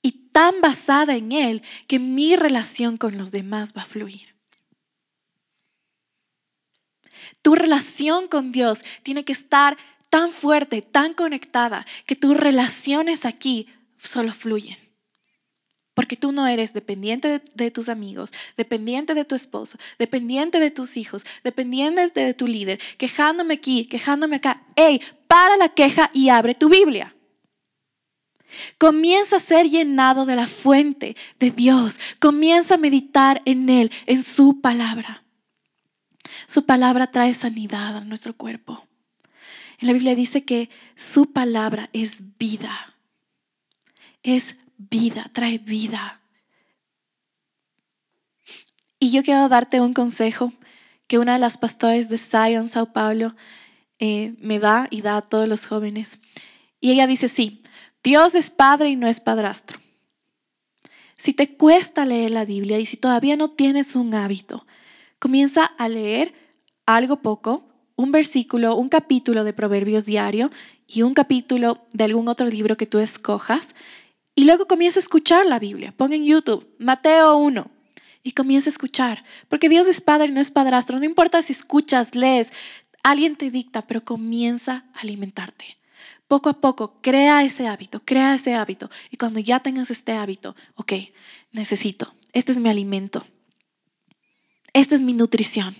y 0.00 0.30
tan 0.30 0.62
basada 0.62 1.16
en 1.16 1.32
Él 1.32 1.62
que 1.86 1.98
mi 1.98 2.34
relación 2.34 2.96
con 2.96 3.18
los 3.18 3.30
demás 3.30 3.74
va 3.76 3.82
a 3.82 3.86
fluir. 3.86 4.31
Tu 7.42 7.54
relación 7.54 8.28
con 8.28 8.52
Dios 8.52 8.84
tiene 9.02 9.24
que 9.24 9.32
estar 9.32 9.76
tan 10.10 10.30
fuerte, 10.30 10.82
tan 10.82 11.14
conectada, 11.14 11.86
que 12.06 12.16
tus 12.16 12.36
relaciones 12.36 13.24
aquí 13.24 13.66
solo 13.98 14.32
fluyen. 14.32 14.76
Porque 15.94 16.16
tú 16.16 16.32
no 16.32 16.46
eres 16.46 16.72
dependiente 16.72 17.42
de, 17.54 17.70
tus 17.70 17.88
amigos, 17.88 18.32
dependiente 18.56 19.14
de 19.14 19.24
tu 19.24 19.34
esposo, 19.34 19.78
dependiente 19.98 20.58
de 20.58 20.70
tus 20.70 20.96
hijos, 20.96 21.24
dependiente 21.44 22.08
de 22.08 22.34
tu 22.34 22.46
líder, 22.46 22.80
quejándome 22.96 23.54
aquí, 23.54 23.84
quejándome 23.84 24.36
acá. 24.36 24.62
¡Ey! 24.74 25.02
Para 25.26 25.56
la 25.56 25.68
queja 25.68 26.10
y 26.14 26.30
abre 26.30 26.54
tu 26.54 26.70
Biblia. 26.70 27.14
Comienza 28.78 29.36
a 29.36 29.40
ser 29.40 29.68
llenado 29.68 30.24
de 30.24 30.36
la 30.36 30.46
fuente 30.46 31.16
de 31.38 31.50
Dios. 31.50 32.00
Comienza 32.20 32.74
a 32.74 32.78
meditar 32.78 33.42
en 33.44 33.68
Él, 33.68 33.90
en 34.06 34.22
su 34.22 34.60
palabra. 34.60 35.22
Su 36.46 36.64
palabra 36.64 37.10
trae 37.10 37.34
sanidad 37.34 37.96
a 37.96 38.00
nuestro 38.00 38.36
cuerpo. 38.36 38.86
En 39.78 39.88
la 39.88 39.94
Biblia 39.94 40.14
dice 40.14 40.44
que 40.44 40.70
su 40.94 41.32
palabra 41.32 41.90
es 41.92 42.38
vida. 42.38 42.94
Es 44.22 44.56
vida, 44.76 45.30
trae 45.32 45.58
vida. 45.58 46.20
Y 48.98 49.10
yo 49.10 49.22
quiero 49.24 49.48
darte 49.48 49.80
un 49.80 49.94
consejo 49.94 50.52
que 51.08 51.18
una 51.18 51.32
de 51.32 51.40
las 51.40 51.58
pastores 51.58 52.08
de 52.08 52.18
Zion, 52.18 52.68
Sao 52.68 52.92
Paulo, 52.92 53.34
eh, 53.98 54.34
me 54.38 54.58
da 54.58 54.86
y 54.90 55.02
da 55.02 55.16
a 55.16 55.22
todos 55.22 55.48
los 55.48 55.66
jóvenes. 55.66 56.20
Y 56.80 56.92
ella 56.92 57.06
dice, 57.06 57.28
sí, 57.28 57.62
Dios 58.02 58.34
es 58.34 58.50
padre 58.50 58.90
y 58.90 58.96
no 58.96 59.06
es 59.08 59.20
padrastro. 59.20 59.80
Si 61.16 61.32
te 61.32 61.56
cuesta 61.56 62.04
leer 62.04 62.30
la 62.32 62.44
Biblia 62.44 62.78
y 62.78 62.86
si 62.86 62.96
todavía 62.96 63.36
no 63.36 63.50
tienes 63.50 63.94
un 63.94 64.14
hábito, 64.14 64.66
Comienza 65.22 65.66
a 65.66 65.88
leer 65.88 66.34
algo 66.84 67.22
poco, 67.22 67.64
un 67.94 68.10
versículo, 68.10 68.74
un 68.74 68.88
capítulo 68.88 69.44
de 69.44 69.52
Proverbios 69.52 70.04
diario 70.04 70.50
y 70.88 71.02
un 71.02 71.14
capítulo 71.14 71.86
de 71.92 72.02
algún 72.02 72.26
otro 72.26 72.48
libro 72.48 72.76
que 72.76 72.86
tú 72.86 72.98
escojas. 72.98 73.76
Y 74.34 74.46
luego 74.46 74.66
comienza 74.66 74.98
a 74.98 75.04
escuchar 75.04 75.46
la 75.46 75.60
Biblia. 75.60 75.94
Pon 75.96 76.12
en 76.12 76.24
YouTube 76.24 76.66
Mateo 76.80 77.36
1 77.36 77.70
y 78.24 78.32
comienza 78.32 78.68
a 78.68 78.72
escuchar. 78.72 79.22
Porque 79.48 79.68
Dios 79.68 79.86
es 79.86 80.00
Padre, 80.00 80.32
no 80.32 80.40
es 80.40 80.50
padrastro. 80.50 80.98
No 80.98 81.04
importa 81.04 81.40
si 81.40 81.52
escuchas, 81.52 82.16
lees, 82.16 82.52
alguien 83.04 83.36
te 83.36 83.52
dicta, 83.52 83.82
pero 83.82 84.04
comienza 84.04 84.86
a 84.92 85.02
alimentarte. 85.02 85.78
Poco 86.26 86.48
a 86.48 86.60
poco, 86.60 86.98
crea 87.00 87.44
ese 87.44 87.68
hábito, 87.68 88.02
crea 88.04 88.34
ese 88.34 88.54
hábito. 88.54 88.90
Y 89.12 89.18
cuando 89.18 89.38
ya 89.38 89.60
tengas 89.60 89.92
este 89.92 90.14
hábito, 90.14 90.56
ok, 90.74 90.94
necesito, 91.52 92.12
este 92.32 92.50
es 92.50 92.58
mi 92.58 92.70
alimento. 92.70 93.24
Esta 94.72 94.94
es 94.94 95.02
mi 95.02 95.12
nutrición. 95.12 95.76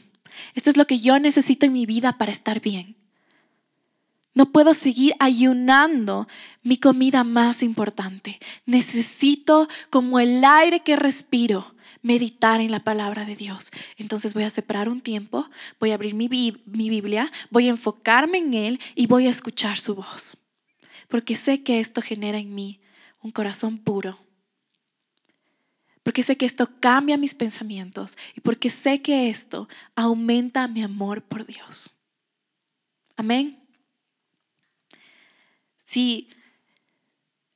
Esto 0.54 0.70
es 0.70 0.76
lo 0.76 0.86
que 0.86 0.98
yo 0.98 1.18
necesito 1.18 1.66
en 1.66 1.72
mi 1.72 1.86
vida 1.86 2.18
para 2.18 2.32
estar 2.32 2.60
bien. 2.60 2.96
No 4.34 4.50
puedo 4.50 4.72
seguir 4.72 5.14
ayunando 5.18 6.26
mi 6.62 6.78
comida 6.78 7.22
más 7.22 7.62
importante. 7.62 8.40
Necesito, 8.64 9.68
como 9.90 10.20
el 10.20 10.42
aire 10.44 10.80
que 10.80 10.96
respiro, 10.96 11.74
meditar 12.00 12.60
en 12.60 12.70
la 12.70 12.82
palabra 12.82 13.24
de 13.24 13.36
Dios. 13.36 13.70
Entonces 13.96 14.34
voy 14.34 14.42
a 14.44 14.50
separar 14.50 14.88
un 14.88 15.00
tiempo, 15.00 15.48
voy 15.78 15.90
a 15.90 15.94
abrir 15.94 16.14
mi, 16.14 16.28
mi, 16.28 16.90
Biblia, 16.90 17.30
voy 17.50 17.68
a 17.68 17.70
enfocarme 17.70 18.38
en 18.38 18.54
Él 18.54 18.80
y 18.94 19.06
voy 19.06 19.26
a 19.26 19.30
escuchar 19.30 19.78
su 19.78 19.94
voz. 19.94 20.38
Porque 21.08 21.36
sé 21.36 21.62
que 21.62 21.80
esto 21.80 22.00
genera 22.00 22.38
en 22.38 22.54
mí 22.54 22.80
un 23.20 23.30
corazón 23.30 23.78
puro. 23.78 24.18
Porque 26.02 26.22
sé 26.22 26.36
que 26.36 26.46
esto 26.46 26.68
cambia 26.80 27.16
mis 27.16 27.34
pensamientos 27.34 28.16
y 28.34 28.40
porque 28.40 28.70
sé 28.70 29.02
que 29.02 29.28
esto 29.28 29.68
aumenta 29.94 30.66
mi 30.68 30.82
amor 30.82 31.22
por 31.22 31.46
Dios. 31.46 31.92
Amén. 33.16 33.62
Si 35.84 36.28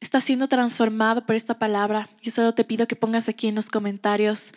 estás 0.00 0.24
siendo 0.24 0.46
transformado 0.46 1.26
por 1.26 1.34
esta 1.34 1.58
palabra, 1.58 2.08
yo 2.22 2.30
solo 2.30 2.54
te 2.54 2.64
pido 2.64 2.86
que 2.86 2.94
pongas 2.94 3.28
aquí 3.28 3.48
en 3.48 3.56
los 3.56 3.68
comentarios, 3.70 4.52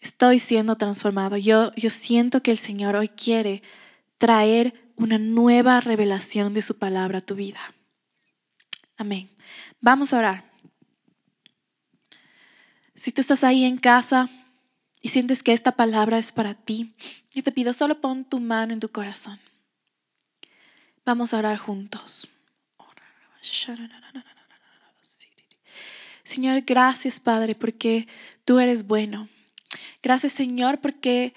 estoy 0.00 0.38
siendo 0.38 0.76
transformado. 0.76 1.36
Yo, 1.36 1.74
yo 1.74 1.90
siento 1.90 2.42
que 2.42 2.50
el 2.50 2.58
Señor 2.58 2.96
hoy 2.96 3.08
quiere 3.08 3.62
traer 4.18 4.92
una 4.96 5.18
nueva 5.18 5.80
revelación 5.80 6.52
de 6.52 6.62
su 6.62 6.78
palabra 6.78 7.18
a 7.18 7.20
tu 7.20 7.34
vida. 7.34 7.60
Amén. 8.96 9.30
Vamos 9.80 10.14
a 10.14 10.18
orar. 10.18 10.53
Si 13.04 13.12
tú 13.12 13.20
estás 13.20 13.44
ahí 13.44 13.66
en 13.66 13.76
casa 13.76 14.30
y 15.02 15.10
sientes 15.10 15.42
que 15.42 15.52
esta 15.52 15.72
palabra 15.72 16.16
es 16.16 16.32
para 16.32 16.54
ti, 16.54 16.94
yo 17.32 17.42
te 17.42 17.52
pido 17.52 17.74
solo 17.74 18.00
pon 18.00 18.24
tu 18.24 18.40
mano 18.40 18.72
en 18.72 18.80
tu 18.80 18.88
corazón. 18.88 19.38
Vamos 21.04 21.34
a 21.34 21.36
orar 21.36 21.58
juntos. 21.58 22.26
Señor, 26.22 26.62
gracias 26.62 27.20
Padre 27.20 27.54
porque 27.54 28.08
tú 28.46 28.58
eres 28.58 28.86
bueno. 28.86 29.28
Gracias 30.02 30.32
Señor 30.32 30.80
porque 30.80 31.34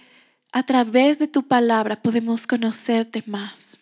a 0.53 0.63
través 0.63 1.19
de 1.19 1.27
tu 1.27 1.49
palabra 1.49 2.01
podemos 2.01 2.47
conocerte 2.47 3.23
más. 3.25 3.81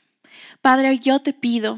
Padre, 0.66 0.98
yo 0.98 1.20
te 1.20 1.32
pido 1.32 1.78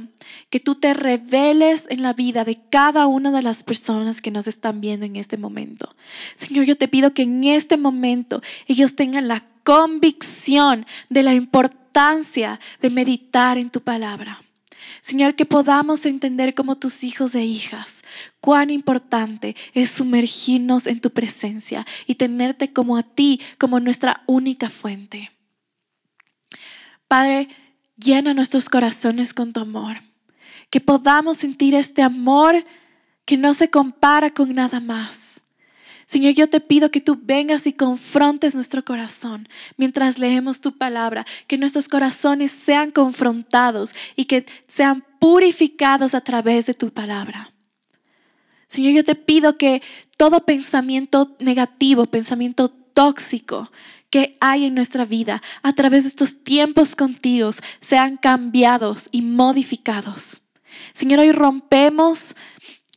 que 0.49 0.61
tú 0.61 0.75
te 0.75 0.93
reveles 0.93 1.87
en 1.89 2.01
la 2.01 2.13
vida 2.13 2.45
de 2.45 2.57
cada 2.69 3.05
una 3.05 3.33
de 3.33 3.41
las 3.41 3.61
personas 3.63 4.21
que 4.21 4.31
nos 4.31 4.47
están 4.47 4.79
viendo 4.79 5.05
en 5.05 5.17
este 5.17 5.35
momento. 5.35 5.93
Señor, 6.37 6.63
yo 6.63 6.77
te 6.77 6.87
pido 6.87 7.13
que 7.13 7.23
en 7.23 7.43
este 7.43 7.75
momento 7.75 8.41
ellos 8.65 8.95
tengan 8.95 9.27
la 9.27 9.43
convicción 9.65 10.85
de 11.09 11.21
la 11.21 11.33
importancia 11.33 12.61
de 12.81 12.89
meditar 12.89 13.57
en 13.57 13.71
tu 13.71 13.81
palabra. 13.81 14.41
Señor, 15.01 15.35
que 15.35 15.45
podamos 15.45 16.05
entender 16.05 16.55
como 16.55 16.77
tus 16.77 17.03
hijos 17.03 17.35
e 17.35 17.43
hijas 17.43 18.05
cuán 18.39 18.69
importante 18.69 19.57
es 19.73 19.91
sumergirnos 19.91 20.87
en 20.87 21.01
tu 21.01 21.09
presencia 21.09 21.85
y 22.05 22.15
tenerte 22.15 22.71
como 22.71 22.95
a 22.95 23.03
ti, 23.03 23.41
como 23.57 23.81
nuestra 23.81 24.23
única 24.27 24.69
fuente. 24.69 25.33
Padre, 27.09 27.49
llena 27.97 28.33
nuestros 28.33 28.69
corazones 28.69 29.33
con 29.33 29.53
tu 29.53 29.61
amor, 29.61 29.97
que 30.69 30.79
podamos 30.79 31.37
sentir 31.37 31.75
este 31.75 32.01
amor 32.01 32.63
que 33.25 33.37
no 33.37 33.53
se 33.53 33.69
compara 33.69 34.33
con 34.33 34.53
nada 34.53 34.79
más. 34.79 35.43
Señor, 36.05 36.33
yo 36.33 36.49
te 36.49 36.61
pido 36.61 36.89
que 36.89 37.01
tú 37.01 37.19
vengas 37.21 37.67
y 37.67 37.73
confrontes 37.73 38.55
nuestro 38.55 38.85
corazón 38.85 39.49
mientras 39.75 40.17
leemos 40.17 40.61
tu 40.61 40.77
palabra, 40.77 41.25
que 41.47 41.57
nuestros 41.57 41.89
corazones 41.89 42.53
sean 42.53 42.91
confrontados 42.91 43.93
y 44.15 44.25
que 44.25 44.45
sean 44.69 45.03
purificados 45.19 46.15
a 46.15 46.21
través 46.21 46.65
de 46.65 46.73
tu 46.73 46.91
palabra. 46.91 47.53
Señor, 48.69 48.93
yo 48.93 49.03
te 49.03 49.15
pido 49.15 49.57
que 49.57 49.81
todo 50.15 50.45
pensamiento 50.45 51.35
negativo, 51.39 52.05
pensamiento 52.05 52.69
tóxico 52.69 53.69
que 54.09 54.37
hay 54.39 54.65
en 54.65 54.75
nuestra 54.75 55.05
vida 55.05 55.41
a 55.63 55.73
través 55.73 56.03
de 56.03 56.09
estos 56.09 56.43
tiempos 56.43 56.95
contigo 56.95 57.51
sean 57.81 58.17
cambiados 58.17 59.09
y 59.11 59.21
modificados. 59.21 60.41
Señor, 60.93 61.19
hoy 61.19 61.31
rompemos 61.31 62.35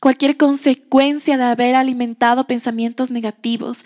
cualquier 0.01 0.37
consecuencia 0.37 1.37
de 1.37 1.45
haber 1.45 1.75
alimentado 1.75 2.47
pensamientos 2.47 3.11
negativos. 3.11 3.85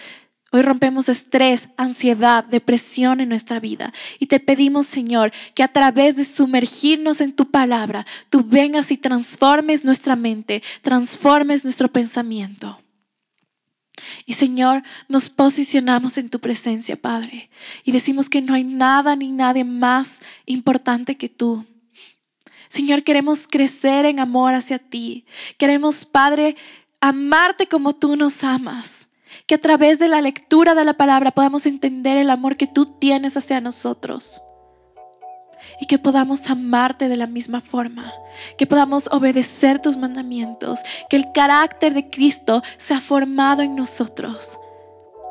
Hoy 0.52 0.62
rompemos 0.62 1.08
estrés, 1.08 1.68
ansiedad, 1.76 2.44
depresión 2.44 3.20
en 3.20 3.28
nuestra 3.28 3.58
vida 3.58 3.92
y 4.20 4.26
te 4.26 4.38
pedimos, 4.38 4.86
Señor, 4.86 5.32
que 5.54 5.64
a 5.64 5.68
través 5.68 6.16
de 6.16 6.24
sumergirnos 6.24 7.20
en 7.20 7.32
tu 7.32 7.50
palabra, 7.50 8.06
tú 8.30 8.44
vengas 8.46 8.92
y 8.92 8.96
transformes 8.96 9.84
nuestra 9.84 10.14
mente, 10.14 10.62
transformes 10.82 11.64
nuestro 11.64 11.88
pensamiento. 11.88 12.83
Y 14.26 14.34
Señor, 14.34 14.82
nos 15.08 15.30
posicionamos 15.30 16.18
en 16.18 16.30
tu 16.30 16.40
presencia, 16.40 16.96
Padre, 16.96 17.50
y 17.84 17.92
decimos 17.92 18.28
que 18.28 18.42
no 18.42 18.54
hay 18.54 18.64
nada 18.64 19.16
ni 19.16 19.30
nadie 19.30 19.64
más 19.64 20.22
importante 20.46 21.16
que 21.16 21.28
tú. 21.28 21.64
Señor, 22.68 23.04
queremos 23.04 23.46
crecer 23.46 24.04
en 24.04 24.18
amor 24.18 24.54
hacia 24.54 24.78
ti. 24.78 25.26
Queremos, 25.58 26.04
Padre, 26.04 26.56
amarte 27.00 27.68
como 27.68 27.94
tú 27.94 28.16
nos 28.16 28.42
amas. 28.42 29.10
Que 29.46 29.56
a 29.56 29.60
través 29.60 29.98
de 29.98 30.08
la 30.08 30.20
lectura 30.20 30.74
de 30.74 30.84
la 30.84 30.94
palabra 30.94 31.32
podamos 31.32 31.66
entender 31.66 32.16
el 32.16 32.30
amor 32.30 32.56
que 32.56 32.66
tú 32.66 32.86
tienes 32.86 33.36
hacia 33.36 33.60
nosotros. 33.60 34.42
Y 35.80 35.86
que 35.86 35.98
podamos 35.98 36.48
amarte 36.50 37.08
de 37.08 37.16
la 37.16 37.26
misma 37.26 37.60
forma. 37.60 38.12
Que 38.58 38.66
podamos 38.66 39.08
obedecer 39.12 39.80
tus 39.80 39.96
mandamientos. 39.96 40.80
Que 41.08 41.16
el 41.16 41.32
carácter 41.32 41.94
de 41.94 42.08
Cristo 42.08 42.62
sea 42.76 43.00
formado 43.00 43.62
en 43.62 43.74
nosotros. 43.76 44.58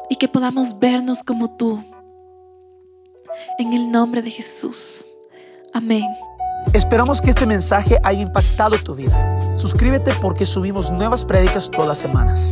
Y 0.09 0.15
que 0.15 0.27
podamos 0.27 0.79
vernos 0.79 1.23
como 1.23 1.55
tú. 1.55 1.83
En 3.57 3.73
el 3.73 3.91
nombre 3.91 4.21
de 4.21 4.29
Jesús. 4.29 5.07
Amén. 5.73 6.05
Esperamos 6.71 7.21
que 7.21 7.29
este 7.29 7.45
mensaje 7.45 7.99
haya 8.03 8.21
impactado 8.21 8.77
tu 8.77 8.95
vida. 8.95 9.39
Suscríbete 9.55 10.11
porque 10.21 10.45
subimos 10.45 10.91
nuevas 10.91 11.25
prédicas 11.25 11.69
todas 11.69 11.87
las 11.87 11.97
semanas. 11.99 12.49